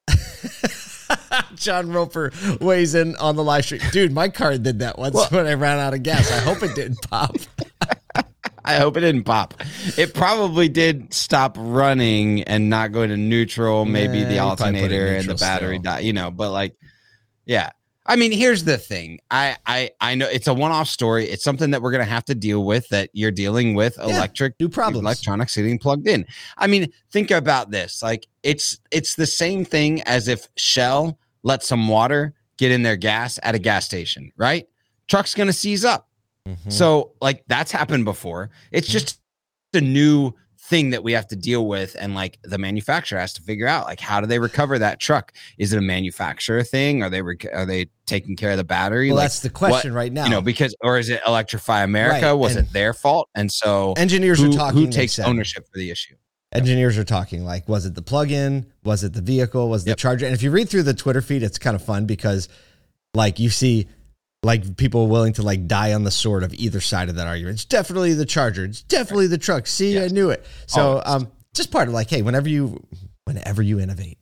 John 1.56 1.92
Roper 1.92 2.32
weighs 2.60 2.96
in 2.96 3.16
on 3.18 3.36
the 3.36 3.44
live 3.44 3.66
stream. 3.66 3.82
Dude, 3.92 4.12
my 4.12 4.30
car 4.30 4.58
did 4.58 4.80
that 4.80 4.98
once 4.98 5.14
Well- 5.16 5.28
when 5.30 5.48
I 5.48 5.54
ran 5.54 5.80
out 5.80 5.94
of 5.94 6.04
gas. 6.04 6.32
I 6.32 6.40
hope 6.40 6.64
it 6.64 6.76
didn't 6.76 7.02
pop. 7.10 7.36
I 8.66 8.76
hope 8.76 8.96
it 8.96 9.02
didn't 9.02 9.26
pop. 9.26 9.56
It 9.98 10.14
probably 10.14 10.70
did 10.70 11.14
stop 11.14 11.58
running 11.60 12.44
and 12.44 12.70
not 12.70 12.94
go 12.94 13.06
to 13.06 13.18
neutral. 13.18 13.84
Maybe 13.84 14.20
Yeah, 14.20 14.26
the 14.30 14.34
you 14.36 14.40
probably 14.40 14.56
put 14.56 14.64
it 14.64 14.76
in 14.76 14.76
alternator 14.76 15.16
and 15.18 15.28
the 15.30 15.36
battery 15.36 15.76
still. 15.80 15.84
die. 15.84 16.00
You 16.00 16.14
know, 16.14 16.32
but 16.32 16.52
like, 16.52 16.76
yeah. 17.46 17.72
I 18.06 18.18
mean, 18.18 18.32
here's 18.34 18.66
the 18.66 18.78
thing. 18.78 19.20
I 19.32 19.56
I 19.66 19.92
I 20.02 20.16
know 20.16 20.28
it's 20.28 20.48
a 20.48 20.54
one-off 20.54 20.90
story. 20.90 21.26
It's 21.30 21.44
something 21.44 21.72
that 21.72 21.82
we're 21.82 21.92
gonna 21.92 22.04
have 22.04 22.26
to 22.26 22.36
deal 22.36 22.66
with. 22.66 22.88
That 22.90 23.10
you're 23.14 23.32
dealing 23.32 23.76
with 23.76 23.96
Yeah, 23.98 24.08
electric 24.18 24.60
new 24.60 24.68
problems. 24.70 25.04
electronics 25.06 25.56
getting 25.56 25.80
plugged 25.80 26.08
in. 26.08 26.26
I 26.58 26.68
mean, 26.68 26.92
think 27.12 27.32
about 27.32 27.72
this. 27.72 28.04
Like, 28.04 28.28
it's 28.44 28.78
it's 28.92 29.16
the 29.16 29.26
same 29.26 29.64
thing 29.64 30.02
as 30.02 30.28
if 30.28 30.48
Shell 30.58 31.18
let 31.44 31.64
some 31.64 31.88
water 31.88 32.34
get 32.58 32.72
in 32.72 32.84
their 32.84 32.98
gas 32.98 33.40
at 33.42 33.56
a 33.56 33.60
gas 33.60 33.86
station, 33.86 34.32
right? 34.38 34.68
Truck's 35.08 35.34
gonna 35.34 35.54
seize 35.54 35.86
up. 35.86 36.10
Mhm. 36.48 36.72
So, 36.74 37.14
like, 37.22 37.44
that's 37.48 37.72
happened 37.72 38.04
before. 38.04 38.50
It's 38.72 38.88
just 38.90 39.20
a 39.74 39.80
new 39.82 40.34
thing 40.66 40.92
that 40.92 41.04
we 41.04 41.12
have 41.12 41.28
to 41.28 41.36
deal 41.36 41.68
with 41.68 41.94
and 42.00 42.16
like 42.16 42.40
the 42.44 42.58
manufacturer 42.58 43.20
has 43.20 43.34
to 43.34 43.42
figure 43.42 43.68
out 43.68 43.86
like 43.86 44.00
how 44.00 44.22
do 44.22 44.28
they 44.28 44.40
recover 44.40 44.80
that 44.80 44.98
truck? 45.00 45.34
Is 45.58 45.74
it 45.74 45.78
a 45.78 45.82
manufacturer 45.82 46.64
thing? 46.64 47.04
Are 47.04 47.10
they 47.10 47.22
rec- 47.22 47.48
are 47.54 47.66
they 47.66 47.88
taking 48.06 48.38
care 48.38 48.52
of 48.52 48.58
the 48.58 48.64
battery? 48.64 49.10
Well, 49.10 49.18
like 49.18 49.26
that's 49.26 49.42
the 49.42 49.50
question 49.50 49.94
right 49.94 50.12
now. 50.12 50.24
you 50.24 50.30
know 50.30 50.42
because 50.42 50.74
or 50.82 50.98
is 50.98 51.10
it 51.10 51.22
electrify 51.28 51.84
america? 51.84 52.28
Right, 52.28 52.32
was 52.34 52.56
and- 52.56 52.66
it 52.68 52.72
their 52.74 52.94
fault? 52.94 53.28
And 53.36 53.52
so 53.52 53.94
engineers 53.98 54.40
who, 54.40 54.52
are 54.52 54.54
talking. 54.54 54.80
who 54.86 54.90
takes 54.90 55.20
ownership 55.20 55.68
for 55.72 55.78
the 55.80 55.92
issue? 55.92 56.16
Engineers 56.54 56.98
are 56.98 57.04
talking 57.04 57.44
like 57.44 57.68
was 57.68 57.86
it 57.86 57.94
the 57.96 58.02
plug-in? 58.02 58.66
Was 58.86 59.04
it 59.04 59.12
the 59.14 59.22
vehicle? 59.22 59.70
Was 59.70 59.84
the 59.84 59.90
Yep. 59.92 59.98
charger? 59.98 60.26
And 60.28 60.34
if 60.34 60.42
you 60.44 60.50
read 60.52 60.70
through 60.70 60.84
the 60.84 60.94
twitter 60.94 61.22
feed 61.22 61.44
it's 61.44 61.58
kind 61.60 61.76
of 61.76 61.84
fun 61.84 62.06
because 62.06 62.48
like 63.14 63.38
you 63.38 63.50
see 63.50 63.88
like 64.44 64.78
people 64.78 65.08
willing 65.08 65.34
to 65.34 65.42
like 65.42 65.68
die 65.68 65.94
on 65.94 66.04
the 66.04 66.12
sword 66.12 66.44
of 66.44 66.54
either 66.54 66.82
side 66.82 67.10
of 67.10 67.16
that 67.16 67.28
argument. 67.28 67.56
It's 67.56 67.66
definitely 67.66 68.14
the 68.14 68.26
charger. 68.26 68.66
It's 68.66 68.84
definitely 68.84 69.28
the 69.28 69.38
truck. 69.38 69.68
See 69.68 69.98
i 70.00 70.08
knew 70.08 70.30
it. 70.30 70.46
So 70.68 71.00
Always. 71.00 71.04
um 71.06 71.32
just 71.54 71.72
part 71.72 71.88
of 71.88 71.94
like 71.94 72.10
hey 72.10 72.22
whenever 72.22 72.50
you 72.50 72.86
whenever 73.26 73.62
you 73.62 73.80
innovate 73.80 74.18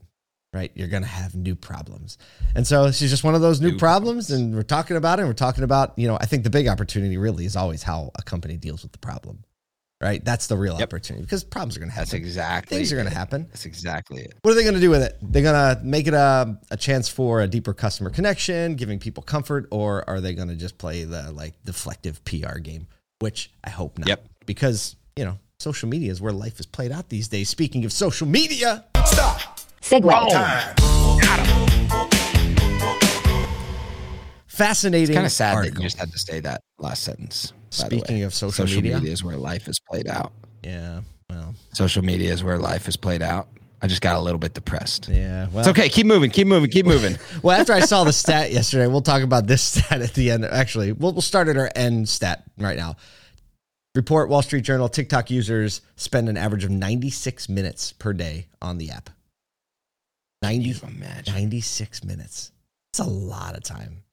right 0.54 0.72
you're 0.76 0.88
gonna 0.90 1.06
have 1.08 1.34
new 1.34 1.56
problems. 1.56 2.18
And 2.56 2.68
so 2.68 2.86
this 2.86 3.02
is 3.02 3.10
just 3.10 3.24
one 3.24 3.36
of 3.36 3.42
those 3.42 3.62
new 3.62 3.72
New 3.72 3.78
problems. 3.78 4.32
and 4.32 4.54
we're 4.54 4.64
talking 4.64 4.98
about 4.98 5.20
it 5.20 5.24
and 5.24 5.30
we're 5.30 5.34
talking 5.34 5.64
about 5.64 5.98
you 5.98 6.08
know 6.08 6.18
i 6.22 6.26
think 6.26 6.44
the 6.44 6.50
big 6.50 6.68
opportunity 6.68 7.18
really 7.18 7.46
is 7.46 7.56
always 7.56 7.84
how 7.84 8.12
a 8.16 8.22
company 8.22 8.58
deals 8.58 8.84
with 8.84 8.92
the 8.92 8.98
problem 9.00 9.44
right 10.02 10.24
that's 10.26 10.48
the 10.48 10.58
real 10.58 10.74
Yep. 10.80 10.90
opportunity 10.90 11.24
because 11.24 11.44
problems 11.44 11.78
are 11.78 11.80
gonna 11.80 11.92
happen 11.92 12.02
that's 12.06 12.14
exactly 12.14 12.78
things 12.78 12.92
are 12.92 12.96
going 12.96 13.08
to 13.08 13.14
happen. 13.14 13.46
that's 13.50 13.66
exactly 13.66 14.22
it 14.24 14.34
What 14.42 14.52
are 14.52 14.56
they 14.56 14.64
going 14.64 14.74
to 14.76 14.80
do 14.82 14.90
with 14.90 15.02
it? 15.04 15.18
They're 15.22 15.44
going 15.44 15.76
to 15.78 15.82
make 15.84 16.08
it 16.08 16.14
a, 16.14 16.58
a 16.72 16.78
chance 16.78 17.08
for 17.08 17.42
a 17.42 17.48
deeper 17.48 17.74
customer 17.74 18.10
connection, 18.10 18.76
giving 18.76 19.00
people 19.00 19.22
comfort, 19.24 19.68
or 19.72 20.08
are 20.10 20.20
they 20.22 20.34
going 20.34 20.48
to 20.48 20.56
just 20.56 20.78
play 20.78 21.04
the 21.04 21.32
like 21.32 21.54
deflective 21.66 22.24
PR 22.26 22.58
game? 22.60 22.88
Which 23.20 23.52
I 23.64 23.70
hope 23.70 23.98
not. 24.00 24.08
Yep. 24.08 24.26
Because, 24.46 24.96
you 25.16 25.26
know, 25.26 25.38
social 25.60 25.88
media 25.90 26.12
is 26.12 26.20
where 26.22 26.32
life 26.34 26.60
is 26.60 26.66
played 26.66 26.92
out 26.92 27.10
these 27.10 27.28
days. 27.28 27.50
Speaking 27.50 27.86
of 27.86 27.92
social 27.92 28.28
media, 28.28 28.86
stop. 29.06 29.60
Segue. 29.82 30.12
fascinating. 34.48 35.10
it's 35.10 35.16
kind 35.16 35.26
of 35.26 35.32
sad 35.32 35.58
that 35.58 35.74
you 35.76 35.82
just 35.84 35.98
had 35.98 36.12
to 36.12 36.20
say 36.20 36.40
that 36.40 36.62
last 36.80 37.04
sentence 37.04 37.54
by 37.54 37.58
the 37.58 37.61
Speaking 37.72 38.24
of 38.24 38.34
social, 38.34 38.52
social 38.68 38.82
media, 38.82 38.98
media 38.98 39.12
is 39.12 39.24
where 39.24 39.38
life 39.38 39.68
is 39.68 39.80
played 39.80 40.08
out. 40.08 40.34
Yeah, 40.64 41.02
well, 41.30 41.56
social 41.74 42.04
media 42.04 42.32
is 42.32 42.44
where 42.44 42.58
life 42.58 42.88
is 42.88 42.98
played 42.98 43.22
out. 43.22 43.48
I 43.82 43.88
just 43.88 44.02
got 44.02 44.16
a 44.16 44.20
little 44.20 44.38
bit 44.38 44.54
depressed. 44.54 45.10
Yeah, 45.10 45.48
well, 45.48 45.62
it's 45.62 45.70
okay. 45.70 45.90
Keep 45.90 46.06
moving. 46.06 46.30
Keep 46.30 46.48
moving. 46.48 46.70
Keep 46.70 46.86
moving. 46.86 47.18
Well, 47.42 47.60
after 47.60 47.74
I 47.74 47.80
saw 47.80 48.04
the 48.04 48.14
stat 48.14 48.52
yesterday, 48.52 48.86
we'll 48.86 49.02
talk 49.02 49.24
about 49.24 49.48
this 49.48 49.62
stat 49.74 50.02
at 50.02 50.14
the 50.14 50.30
end. 50.30 50.46
Actually, 50.46 50.92
we'll, 50.92 51.14
we'll 51.14 51.22
start 51.22 51.48
at 51.48 51.58
our 51.58 51.72
end 51.76 52.08
stat 52.08 52.44
right 52.60 52.78
now. 52.78 52.98
Report 53.96 54.30
Wall 54.30 54.42
Street 54.42 54.64
Journal 54.64 54.88
TikTok 54.88 55.32
users 55.32 55.82
spend 55.96 56.30
an 56.30 56.38
average 56.38 56.64
of 56.64 56.70
96 56.70 57.50
minutes 57.50 57.92
per 57.94 58.14
day 58.14 58.48
on 58.62 58.78
the 58.78 58.92
app. 58.92 59.10
90, 60.44 60.74
Can 60.74 60.90
you 60.90 60.96
imagine? 60.98 61.34
96 61.34 62.04
minutes. 62.04 62.52
That's 62.94 63.08
a 63.08 63.12
lot 63.12 63.56
of 63.56 63.64
time. 63.64 64.04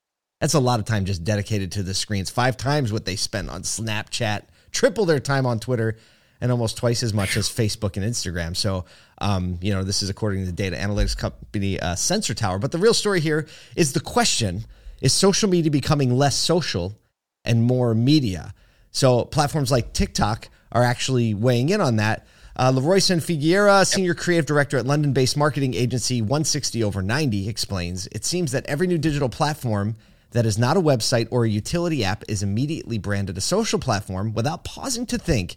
That's 0.40 0.54
a 0.54 0.60
lot 0.60 0.78
of 0.78 0.86
time 0.86 1.04
just 1.04 1.24
dedicated 1.24 1.72
to 1.72 1.82
the 1.82 1.94
screens. 1.94 2.30
Five 2.30 2.56
times 2.56 2.92
what 2.92 3.04
they 3.04 3.16
spend 3.16 3.50
on 3.50 3.62
Snapchat, 3.62 4.42
triple 4.70 5.04
their 5.04 5.18
time 5.18 5.46
on 5.46 5.58
Twitter, 5.58 5.96
and 6.40 6.52
almost 6.52 6.76
twice 6.76 7.02
as 7.02 7.12
much 7.12 7.36
as 7.36 7.48
Facebook 7.48 7.96
and 7.96 8.06
Instagram. 8.06 8.56
So, 8.56 8.84
um, 9.20 9.58
you 9.60 9.74
know, 9.74 9.82
this 9.82 10.02
is 10.02 10.08
according 10.08 10.40
to 10.40 10.46
the 10.46 10.52
data 10.52 10.76
analytics 10.76 11.16
company 11.16 11.80
uh, 11.80 11.96
Sensor 11.96 12.34
Tower. 12.34 12.60
But 12.60 12.70
the 12.70 12.78
real 12.78 12.94
story 12.94 13.20
here 13.20 13.46
is 13.74 13.92
the 13.92 14.00
question 14.00 14.64
is 15.00 15.12
social 15.12 15.48
media 15.48 15.70
becoming 15.70 16.16
less 16.16 16.36
social 16.36 16.96
and 17.44 17.62
more 17.62 17.94
media? 17.94 18.54
So, 18.92 19.24
platforms 19.24 19.72
like 19.72 19.92
TikTok 19.92 20.48
are 20.70 20.84
actually 20.84 21.34
weighing 21.34 21.70
in 21.70 21.80
on 21.80 21.96
that. 21.96 22.26
Uh, 22.54 22.72
Leroyson 22.72 23.18
Figueira, 23.18 23.86
senior 23.86 24.14
creative 24.14 24.46
director 24.46 24.78
at 24.78 24.86
London 24.86 25.12
based 25.12 25.36
marketing 25.36 25.74
agency 25.74 26.20
160 26.20 26.82
over 26.82 27.02
90, 27.02 27.48
explains 27.48 28.08
it 28.08 28.24
seems 28.24 28.50
that 28.52 28.66
every 28.66 28.86
new 28.86 28.98
digital 28.98 29.28
platform 29.28 29.96
that 30.32 30.46
is 30.46 30.58
not 30.58 30.76
a 30.76 30.80
website 30.80 31.28
or 31.30 31.44
a 31.44 31.48
utility 31.48 32.04
app 32.04 32.24
is 32.28 32.42
immediately 32.42 32.98
branded 32.98 33.38
a 33.38 33.40
social 33.40 33.78
platform 33.78 34.34
without 34.34 34.64
pausing 34.64 35.06
to 35.06 35.18
think. 35.18 35.56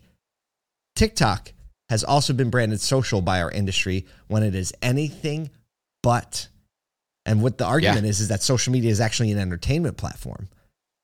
TikTok 0.96 1.54
has 1.90 2.04
also 2.04 2.34
been 2.34 2.50
branded 2.50 2.80
social 2.80 3.22
by 3.22 3.42
our 3.42 3.52
industry 3.52 4.06
when 4.28 4.44
it 4.44 4.56
is 4.56 4.74
anything 4.82 5.50
but. 6.02 6.48
And 7.26 7.44
what 7.44 7.58
the 7.58 7.66
argument 7.66 8.06
is 8.06 8.20
is 8.20 8.30
that 8.30 8.42
social 8.42 8.72
media 8.72 8.92
is 8.92 9.02
actually 9.02 9.32
an 9.32 9.38
entertainment 9.38 9.98
platform 9.98 10.48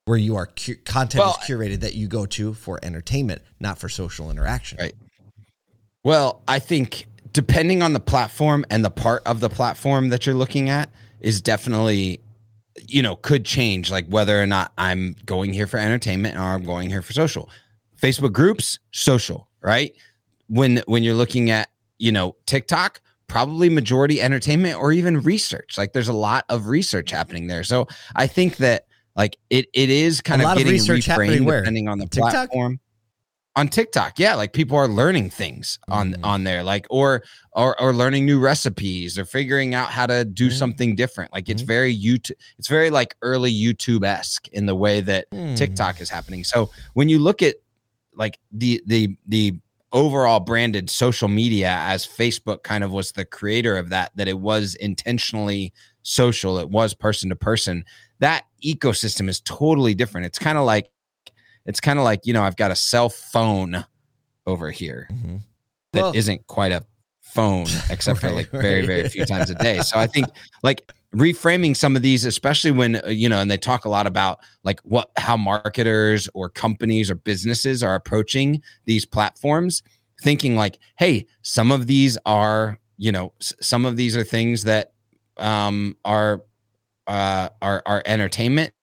where 0.05 0.17
you 0.17 0.37
are 0.37 0.47
cu- 0.47 0.77
content 0.85 1.25
Well, 1.25 1.37
is 1.41 1.49
curated 1.49 1.81
that 1.81 1.93
you 1.93 2.07
go 2.07 2.25
to 2.25 2.53
for 2.53 2.79
entertainment, 2.81 3.41
not 3.59 3.77
for 3.77 3.89
social 3.89 4.31
interaction. 4.31 4.77
Right. 4.79 4.95
Well, 6.03 6.41
I 6.47 6.59
think 6.59 7.07
depending 7.33 7.83
on 7.83 7.91
the 7.91 7.99
platform 7.99 8.65
and 8.69 8.83
the 8.83 8.89
part 8.89 9.23
of 9.25 9.41
the 9.41 9.49
platform 9.49 10.09
that 10.09 10.25
you're 10.25 10.35
looking 10.35 10.69
at 10.69 10.89
is 11.19 11.41
definitely, 11.41 12.21
you 12.87 13.01
know, 13.01 13.15
could 13.15 13.45
change 13.45 13.91
like 13.91 14.05
whether 14.07 14.41
or 14.41 14.45
not 14.45 14.71
I'm 14.77 15.15
going 15.25 15.53
here 15.53 15.67
for 15.67 15.77
entertainment 15.77 16.37
or 16.37 16.41
I'm 16.41 16.63
going 16.63 16.89
here 16.89 17.01
for 17.01 17.13
social. 17.13 17.49
Facebook 18.01 18.33
groups, 18.33 18.79
social, 18.91 19.47
right? 19.61 19.93
When 20.47 20.81
when 20.85 21.03
you're 21.03 21.15
looking 21.15 21.49
at, 21.49 21.69
you 21.97 22.11
know, 22.11 22.35
TikTok, 22.45 23.01
probably 23.27 23.69
majority 23.69 24.21
entertainment 24.21 24.79
or 24.79 24.91
even 24.91 25.21
research. 25.21 25.77
Like 25.77 25.93
there's 25.93 26.07
a 26.07 26.13
lot 26.13 26.45
of 26.49 26.67
research 26.67 27.11
happening 27.11 27.47
there. 27.47 27.63
So 27.63 27.87
I 28.15 28.27
think 28.27 28.57
that 28.57 28.85
like 29.15 29.37
it 29.49 29.67
it 29.73 29.89
is 29.89 30.21
kind 30.21 30.41
A 30.41 30.45
of 30.45 30.49
lot 30.49 30.57
of 30.57 30.63
getting 30.63 30.73
research 30.73 31.05
happening 31.05 31.41
reframed 31.41 31.45
where? 31.45 31.61
depending 31.61 31.87
on 31.87 31.97
the 31.97 32.07
TikTok? 32.07 32.31
platform 32.31 32.79
on 33.57 33.67
TikTok. 33.67 34.19
Yeah, 34.19 34.35
like 34.35 34.53
people 34.53 34.77
are 34.77 34.87
learning 34.87 35.31
things 35.31 35.79
on 35.89 36.13
Mm. 36.13 36.19
on 36.23 36.43
there, 36.45 36.63
like 36.63 36.85
or 36.89 37.23
or 37.53 37.79
or 37.81 37.91
learning 37.93 38.25
new 38.25 38.39
recipes 38.39 39.17
or 39.17 39.25
figuring 39.25 39.73
out 39.73 39.89
how 39.89 40.05
to 40.05 40.23
do 40.23 40.47
Mhm. 40.49 40.53
something 40.57 40.95
different. 40.95 41.33
Like 41.33 41.49
it's 41.49 41.63
Mhm. 41.63 41.67
very 41.67 41.93
YouTube. 41.97 42.37
It's 42.59 42.67
very 42.69 42.89
like 42.91 43.15
early 43.23 43.51
YouTube 43.51 44.05
esque 44.05 44.47
in 44.49 44.67
the 44.67 44.75
way 44.75 45.01
that 45.01 45.27
Hmm. 45.31 45.55
TikTok 45.55 45.99
is 45.99 46.09
happening. 46.09 46.43
So 46.45 46.69
when 46.93 47.09
you 47.09 47.19
look 47.19 47.41
at 47.41 47.55
like 48.15 48.39
the 48.51 48.81
the 48.85 49.17
the 49.27 49.53
overall 49.91 50.39
branded 50.39 50.89
social 50.89 51.27
media 51.27 51.69
as 51.81 52.05
Facebook 52.05 52.61
kind 52.63 52.83
of 52.83 52.91
was 52.91 53.13
the 53.13 53.25
creator 53.25 53.77
of 53.77 53.89
that, 53.89 54.11
that 54.15 54.27
it 54.27 54.37
was 54.39 54.75
intentionally 54.75 55.73
social, 56.03 56.59
it 56.59 56.69
was 56.69 56.93
person 56.93 57.29
to 57.29 57.35
person. 57.35 57.83
That 58.19 58.43
ecosystem 58.63 59.29
is 59.29 59.39
totally 59.41 59.95
different. 59.95 60.27
It's 60.27 60.37
kind 60.39 60.57
of 60.57 60.65
like 60.65 60.89
it's 61.67 61.79
kind 61.79 61.99
of 61.99 62.05
like 62.05 62.25
you 62.25 62.33
know 62.33 62.41
I've 62.43 62.55
got 62.55 62.71
a 62.71 62.75
cell 62.75 63.09
phone 63.09 63.85
over 64.47 64.71
here 64.71 65.07
Mhm. 65.11 65.41
that 65.93 66.01
Well- 66.01 66.13
not 66.13 66.47
quite 66.47 66.71
a 66.71 66.83
phone 67.21 67.67
except 67.89 68.19
for 68.21 68.31
like 68.31 68.49
very 68.49 68.79
right. 68.79 68.87
very 68.87 69.09
few 69.09 69.25
times 69.25 69.49
a 69.49 69.55
day 69.55 69.79
so 69.81 69.99
i 69.99 70.07
think 70.15 70.25
like 70.63 70.91
reframing 71.13 71.75
some 71.75 71.95
of 71.95 72.01
these 72.01 72.23
especially 72.25 72.71
when 72.71 72.95
uh, 72.95 73.09
you 73.09 73.27
know 73.29 73.39
and 73.41 73.51
they 73.51 73.57
talk 73.57 73.83
a 73.85 73.89
lot 73.89 74.07
about 74.07 74.39
like 74.63 74.79
what 74.81 75.11
how 75.17 75.35
marketers 75.37 76.29
or 76.33 76.49
companies 76.49 77.11
or 77.11 77.15
businesses 77.15 77.83
are 77.83 77.95
approaching 77.95 78.61
these 78.85 79.05
platforms 79.05 79.83
thinking 80.21 80.55
like 80.55 80.79
hey 80.97 81.25
some 81.41 81.71
of 81.71 81.85
these 81.85 82.17
are 82.25 82.79
you 82.97 83.11
know 83.11 83.33
s- 83.41 83.53
some 83.61 83.85
of 83.85 83.97
these 83.97 84.15
are 84.15 84.23
things 84.23 84.63
that 84.63 84.93
um 85.35 85.95
are 86.05 86.41
uh 87.07 87.49
are 87.61 87.83
are 87.85 88.01
entertainment 88.05 88.73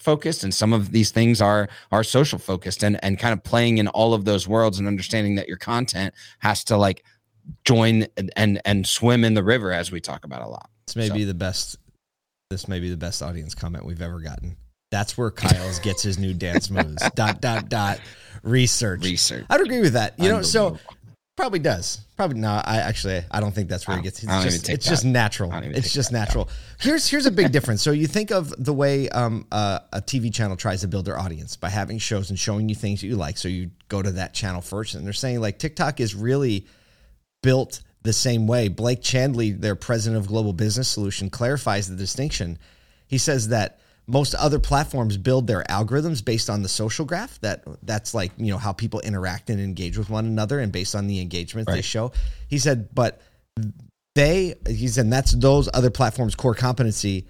focused 0.00 0.42
and 0.42 0.52
some 0.54 0.72
of 0.72 0.92
these 0.92 1.10
things 1.10 1.40
are 1.40 1.68
are 1.92 2.02
social 2.02 2.38
focused 2.38 2.82
and 2.82 3.02
and 3.04 3.18
kind 3.18 3.32
of 3.32 3.42
playing 3.44 3.78
in 3.78 3.86
all 3.88 4.14
of 4.14 4.24
those 4.24 4.48
worlds 4.48 4.78
and 4.78 4.88
understanding 4.88 5.34
that 5.36 5.46
your 5.46 5.56
content 5.58 6.14
has 6.38 6.64
to 6.64 6.76
like 6.76 7.04
join 7.64 8.06
and 8.16 8.30
and, 8.36 8.60
and 8.64 8.86
swim 8.86 9.24
in 9.24 9.34
the 9.34 9.42
river 9.44 9.72
as 9.72 9.92
we 9.92 10.00
talk 10.00 10.24
about 10.24 10.42
a 10.42 10.48
lot 10.48 10.70
This 10.86 10.96
may 10.96 11.08
So- 11.08 11.14
be 11.14 11.24
the 11.24 11.34
best. 11.34 11.76
This 12.50 12.66
may 12.66 12.80
be 12.80 12.90
the 12.90 12.96
best 12.96 13.22
audience 13.22 13.54
comment 13.54 13.84
we've 13.84 14.02
ever 14.02 14.18
gotten. 14.20 14.56
That's 14.90 15.16
where 15.16 15.30
Kyle's 15.30 15.78
gets 15.78 16.02
his 16.02 16.18
new 16.18 16.34
dance 16.34 16.68
moves. 16.68 17.00
dot 17.14 17.40
dot 17.40 17.68
dot 17.68 18.00
research. 18.42 19.04
research 19.04 19.44
I'd 19.48 19.60
agree 19.60 19.78
with 19.80 19.92
that. 19.92 20.18
You 20.18 20.28
know, 20.30 20.42
so. 20.42 20.76
Probably 21.40 21.58
does. 21.58 22.02
Probably 22.18 22.38
no. 22.38 22.50
I 22.50 22.80
actually 22.80 23.24
I 23.30 23.40
don't 23.40 23.52
think 23.52 23.70
that's 23.70 23.88
where 23.88 23.96
he 23.96 24.02
gets. 24.02 24.22
It's 24.22 24.44
just 24.44 24.68
it's 24.68 24.86
just 24.86 25.06
natural. 25.06 25.50
I 25.50 25.54
don't 25.54 25.70
even 25.70 25.78
It's 25.78 25.90
just 25.90 26.12
natural. 26.12 26.50
Here's 26.78 27.08
here's 27.08 27.24
a 27.24 27.30
big 27.30 27.50
difference. 27.50 27.80
So 27.80 27.92
you 27.92 28.06
think 28.06 28.30
of 28.30 28.52
the 28.62 28.74
way 28.74 29.08
um 29.08 29.46
uh, 29.50 29.78
a 29.90 30.02
TV 30.02 30.30
channel 30.30 30.54
tries 30.54 30.82
to 30.82 30.88
build 30.88 31.06
their 31.06 31.18
audience 31.18 31.56
by 31.56 31.70
having 31.70 31.96
shows 31.96 32.28
and 32.28 32.38
showing 32.38 32.68
you 32.68 32.74
things 32.74 33.00
that 33.00 33.06
you 33.06 33.16
like. 33.16 33.38
So 33.38 33.48
you 33.48 33.70
go 33.88 34.02
to 34.02 34.10
that 34.10 34.34
channel 34.34 34.60
first, 34.60 34.94
and 34.94 35.06
they're 35.06 35.14
saying 35.14 35.40
like 35.40 35.58
TikTok 35.58 35.98
is 35.98 36.14
really 36.14 36.66
built 37.42 37.80
the 38.02 38.12
same 38.12 38.46
way. 38.46 38.68
Blake 38.68 39.00
Chandlee, 39.00 39.58
their 39.58 39.76
president 39.76 40.22
of 40.22 40.28
Global 40.28 40.52
Business 40.52 40.88
Solution, 40.88 41.30
clarifies 41.30 41.88
the 41.88 41.96
distinction. 41.96 42.58
He 43.06 43.16
says 43.16 43.48
that 43.48 43.78
most 44.10 44.34
other 44.34 44.58
platforms 44.58 45.16
build 45.16 45.46
their 45.46 45.62
algorithms 45.64 46.24
based 46.24 46.50
on 46.50 46.62
the 46.62 46.68
social 46.68 47.04
graph. 47.04 47.40
That 47.40 47.64
that's 47.82 48.12
like 48.12 48.32
you 48.36 48.50
know 48.50 48.58
how 48.58 48.72
people 48.72 49.00
interact 49.00 49.50
and 49.50 49.60
engage 49.60 49.96
with 49.96 50.10
one 50.10 50.26
another, 50.26 50.58
and 50.58 50.72
based 50.72 50.94
on 50.94 51.06
the 51.06 51.20
engagement 51.20 51.68
they 51.68 51.82
show. 51.82 52.12
He 52.48 52.58
said, 52.58 52.94
but 52.94 53.20
they 54.14 54.54
he 54.66 54.88
said 54.88 55.10
that's 55.10 55.32
those 55.32 55.68
other 55.72 55.90
platforms' 55.90 56.34
core 56.34 56.54
competency. 56.54 57.26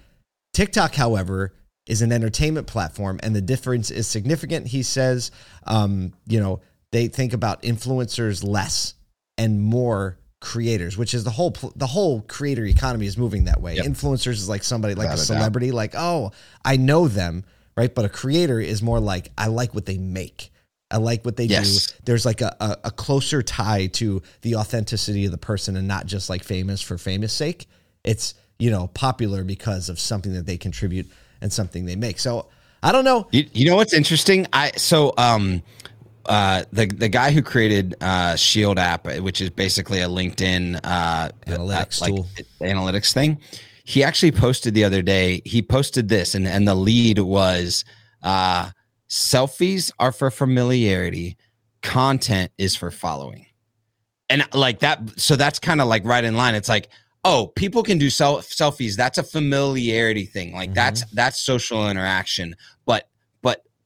TikTok, 0.53 0.95
however, 0.95 1.53
is 1.87 2.01
an 2.01 2.11
entertainment 2.11 2.67
platform, 2.67 3.19
and 3.23 3.35
the 3.35 3.41
difference 3.41 3.91
is 3.91 4.07
significant. 4.07 4.67
He 4.67 4.83
says, 4.83 5.31
um, 5.65 6.13
you 6.27 6.39
know, 6.39 6.61
they 6.91 7.07
think 7.07 7.33
about 7.33 7.61
influencers 7.63 8.43
less 8.43 8.95
and 9.37 9.61
more 9.61 10.17
creators, 10.41 10.97
which 10.97 11.13
is 11.13 11.23
the 11.23 11.29
whole 11.29 11.55
the 11.75 11.87
whole 11.87 12.21
creator 12.23 12.65
economy 12.65 13.05
is 13.05 13.17
moving 13.17 13.45
that 13.45 13.61
way. 13.61 13.75
Yep. 13.75 13.85
Influencers 13.85 14.33
is 14.33 14.49
like 14.49 14.63
somebody 14.63 14.95
like 14.95 15.05
Without 15.05 15.13
a 15.13 15.17
doubt. 15.17 15.25
celebrity, 15.37 15.71
like 15.71 15.93
oh, 15.95 16.31
I 16.65 16.75
know 16.75 17.07
them, 17.07 17.45
right? 17.77 17.93
But 17.93 18.03
a 18.05 18.09
creator 18.09 18.59
is 18.59 18.81
more 18.81 18.99
like 18.99 19.31
I 19.37 19.47
like 19.47 19.73
what 19.73 19.85
they 19.85 19.97
make. 19.97 20.51
I 20.89 20.97
like 20.97 21.23
what 21.23 21.37
they 21.37 21.45
Yes. 21.45 21.87
do. 21.87 21.93
There's 22.03 22.25
like 22.25 22.41
a, 22.41 22.53
a, 22.59 22.77
a 22.85 22.91
closer 22.91 23.41
tie 23.41 23.87
to 23.93 24.21
the 24.41 24.55
authenticity 24.55 25.23
of 25.25 25.31
the 25.31 25.37
person 25.37 25.77
and 25.77 25.87
not 25.87 26.05
just 26.05 26.29
like 26.29 26.43
famous 26.43 26.81
for 26.81 26.97
famous 26.97 27.31
sake. 27.31 27.67
It's, 28.03 28.33
you 28.59 28.71
know, 28.71 28.87
popular 28.87 29.45
because 29.45 29.87
of 29.87 29.99
something 30.01 30.33
that 30.33 30.45
they 30.45 30.57
contribute 30.57 31.07
and 31.39 31.53
something 31.53 31.85
they 31.85 31.95
make. 31.95 32.19
So 32.19 32.47
I 32.83 32.91
don't 32.91 33.05
know. 33.05 33.27
You, 33.31 33.45
you 33.53 33.65
know 33.69 33.77
what's 33.77 33.93
interesting? 33.93 34.47
I 34.51 34.71
so 34.71 35.13
um 35.17 35.61
uh 36.25 36.63
the 36.71 36.85
the 36.85 37.09
guy 37.09 37.31
who 37.31 37.41
created 37.41 37.95
uh 38.01 38.35
Shield 38.35 38.79
app, 38.79 39.05
which 39.19 39.41
is 39.41 39.49
basically 39.49 40.01
a 40.01 40.07
LinkedIn 40.07 40.79
uh 40.83 41.29
Analytics 41.47 42.01
like 42.01 42.15
tool. 42.15 42.27
analytics 42.61 43.13
thing. 43.13 43.39
He 43.83 44.03
actually 44.03 44.31
posted 44.31 44.73
the 44.73 44.83
other 44.83 45.01
day. 45.01 45.41
He 45.45 45.61
posted 45.61 46.09
this, 46.09 46.35
and 46.35 46.47
and 46.47 46.67
the 46.67 46.75
lead 46.75 47.19
was 47.19 47.83
uh 48.23 48.71
selfies 49.09 49.91
are 49.99 50.11
for 50.11 50.31
familiarity, 50.31 51.37
content 51.81 52.51
is 52.57 52.75
for 52.75 52.91
following, 52.91 53.45
and 54.29 54.47
like 54.53 54.79
that. 54.79 55.19
So 55.19 55.35
that's 55.35 55.59
kind 55.59 55.81
of 55.81 55.87
like 55.87 56.05
right 56.05 56.23
in 56.23 56.35
line. 56.35 56.55
It's 56.55 56.69
like. 56.69 56.89
Oh, 57.23 57.51
people 57.55 57.83
can 57.83 57.99
do 57.99 58.09
self 58.09 58.49
selfies. 58.49 58.95
That's 58.95 59.19
a 59.19 59.23
familiarity 59.23 60.25
thing. 60.25 60.55
Like 60.55 60.73
that's 60.73 61.05
that's 61.11 61.39
social 61.39 61.87
interaction. 61.87 62.55
But 62.87 63.10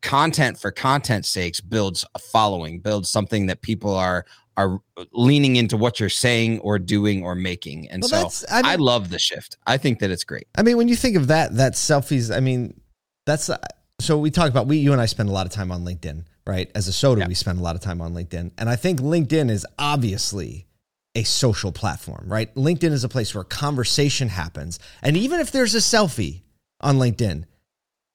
content 0.05 0.59
for 0.59 0.71
content's 0.71 1.29
sakes 1.29 1.59
builds 1.59 2.05
a 2.15 2.19
following 2.19 2.79
builds 2.79 3.09
something 3.09 3.47
that 3.47 3.62
people 3.62 3.93
are 3.95 4.25
are 4.57 4.79
leaning 5.12 5.55
into 5.57 5.75
what 5.75 6.00
you're 6.00 6.07
saying 6.09 6.59
or 6.59 6.79
doing 6.79 7.24
or 7.24 7.35
making 7.35 7.89
and 7.89 8.03
Well, 8.09 8.29
so 8.29 8.45
I 8.51 8.74
I, 8.74 8.75
love 8.75 9.09
the 9.09 9.19
shift 9.19 9.57
i 9.67 9.77
think 9.77 10.00
that 10.00 10.12
it's 10.12 10.24
great 10.24 10.47
I 10.57 10.62
mean, 10.63 10.77
when 10.77 10.88
you 10.88 10.95
think 10.95 11.15
of 11.17 11.27
that, 11.27 11.55
that 11.57 11.74
selfies, 11.74 12.35
I 12.35 12.39
mean, 12.39 12.79
that's 13.25 13.50
uh, 13.50 13.57
so 14.00 14.17
we 14.17 14.29
talk 14.31 14.50
about 14.50 14.67
we 14.67 14.77
you 14.77 14.91
and 14.91 15.01
I 15.01 15.07
spend 15.07 15.29
a 15.29 15.31
lot 15.31 15.45
of 15.45 15.51
time 15.51 15.71
on 15.71 15.83
LinkedIn, 15.83 16.25
right? 16.45 16.69
As 16.75 16.88
a 16.88 16.93
soda, 16.93 17.21
Yeah. 17.21 17.27
we 17.27 17.33
spend 17.33 17.59
a 17.59 17.63
lot 17.63 17.75
of 17.75 17.81
time 17.81 18.01
on 18.01 18.13
LinkedIn. 18.13 18.51
And 18.57 18.69
I 18.69 18.75
think 18.75 19.00
LinkedIn 19.00 19.50
is 19.50 19.65
obviously 19.79 20.67
a 21.15 21.24
social 21.24 21.71
platform, 21.71 22.25
right? 22.27 22.53
LinkedIn 22.55 22.91
is 22.91 23.03
a 23.03 23.09
place 23.09 23.33
where 23.33 23.43
conversation 23.45 24.27
happens. 24.29 24.79
And 25.01 25.15
even 25.17 25.39
if 25.39 25.50
there's 25.51 25.74
a 25.75 25.79
selfie 25.79 26.41
on 26.81 26.97
LinkedIn, 26.97 27.45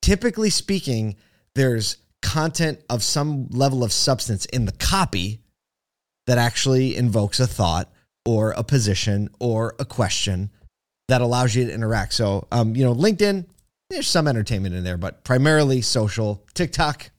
typically 0.02 0.50
speaking, 0.50 1.16
there's 1.60 1.98
content 2.22 2.80
of 2.88 3.02
some 3.02 3.46
level 3.50 3.84
of 3.84 3.92
substance 3.92 4.46
in 4.46 4.64
the 4.64 4.72
copy 4.72 5.42
that 6.26 6.38
actually 6.38 6.96
invokes 6.96 7.38
a 7.38 7.46
thought 7.46 7.92
or 8.24 8.52
a 8.52 8.64
position 8.64 9.28
or 9.40 9.74
a 9.78 9.84
question 9.84 10.50
that 11.08 11.20
allows 11.20 11.54
you 11.54 11.66
to 11.66 11.72
interact. 11.72 12.14
So, 12.14 12.48
um, 12.50 12.74
you 12.74 12.82
know, 12.82 12.94
LinkedIn, 12.94 13.46
there's 13.90 14.08
some 14.08 14.26
entertainment 14.26 14.74
in 14.74 14.84
there, 14.84 14.96
but 14.96 15.22
primarily 15.22 15.82
social. 15.82 16.42
TikTok, 16.54 17.10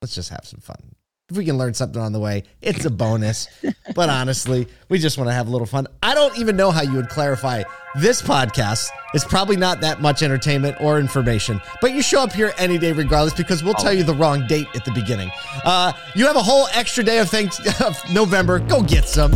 let's 0.00 0.14
just 0.14 0.30
have 0.30 0.46
some 0.46 0.60
fun. 0.60 0.94
If 1.32 1.38
we 1.38 1.46
can 1.46 1.56
learn 1.56 1.72
something 1.72 2.00
on 2.00 2.12
the 2.12 2.20
way, 2.20 2.42
it's 2.60 2.84
a 2.84 2.90
bonus. 2.90 3.48
but 3.94 4.10
honestly, 4.10 4.68
we 4.90 4.98
just 4.98 5.16
want 5.16 5.30
to 5.30 5.32
have 5.32 5.48
a 5.48 5.50
little 5.50 5.66
fun. 5.66 5.86
I 6.02 6.12
don't 6.14 6.36
even 6.38 6.56
know 6.56 6.70
how 6.70 6.82
you 6.82 6.92
would 6.92 7.08
clarify 7.08 7.62
this 7.94 8.20
podcast. 8.20 8.90
It's 9.14 9.24
probably 9.24 9.56
not 9.56 9.80
that 9.80 10.02
much 10.02 10.22
entertainment 10.22 10.76
or 10.78 11.00
information, 11.00 11.58
but 11.80 11.92
you 11.92 12.02
show 12.02 12.20
up 12.22 12.34
here 12.34 12.52
any 12.58 12.76
day 12.76 12.92
regardless 12.92 13.32
because 13.32 13.64
we'll 13.64 13.72
tell 13.72 13.94
you 13.94 14.02
the 14.02 14.12
wrong 14.14 14.46
date 14.46 14.66
at 14.74 14.84
the 14.84 14.92
beginning. 14.92 15.30
Uh, 15.64 15.94
you 16.14 16.26
have 16.26 16.36
a 16.36 16.42
whole 16.42 16.68
extra 16.74 17.02
day 17.02 17.18
of 17.18 17.30
thanks 17.30 17.58
of 17.80 17.98
November. 18.12 18.58
Go 18.58 18.82
get 18.82 19.08
some. 19.08 19.32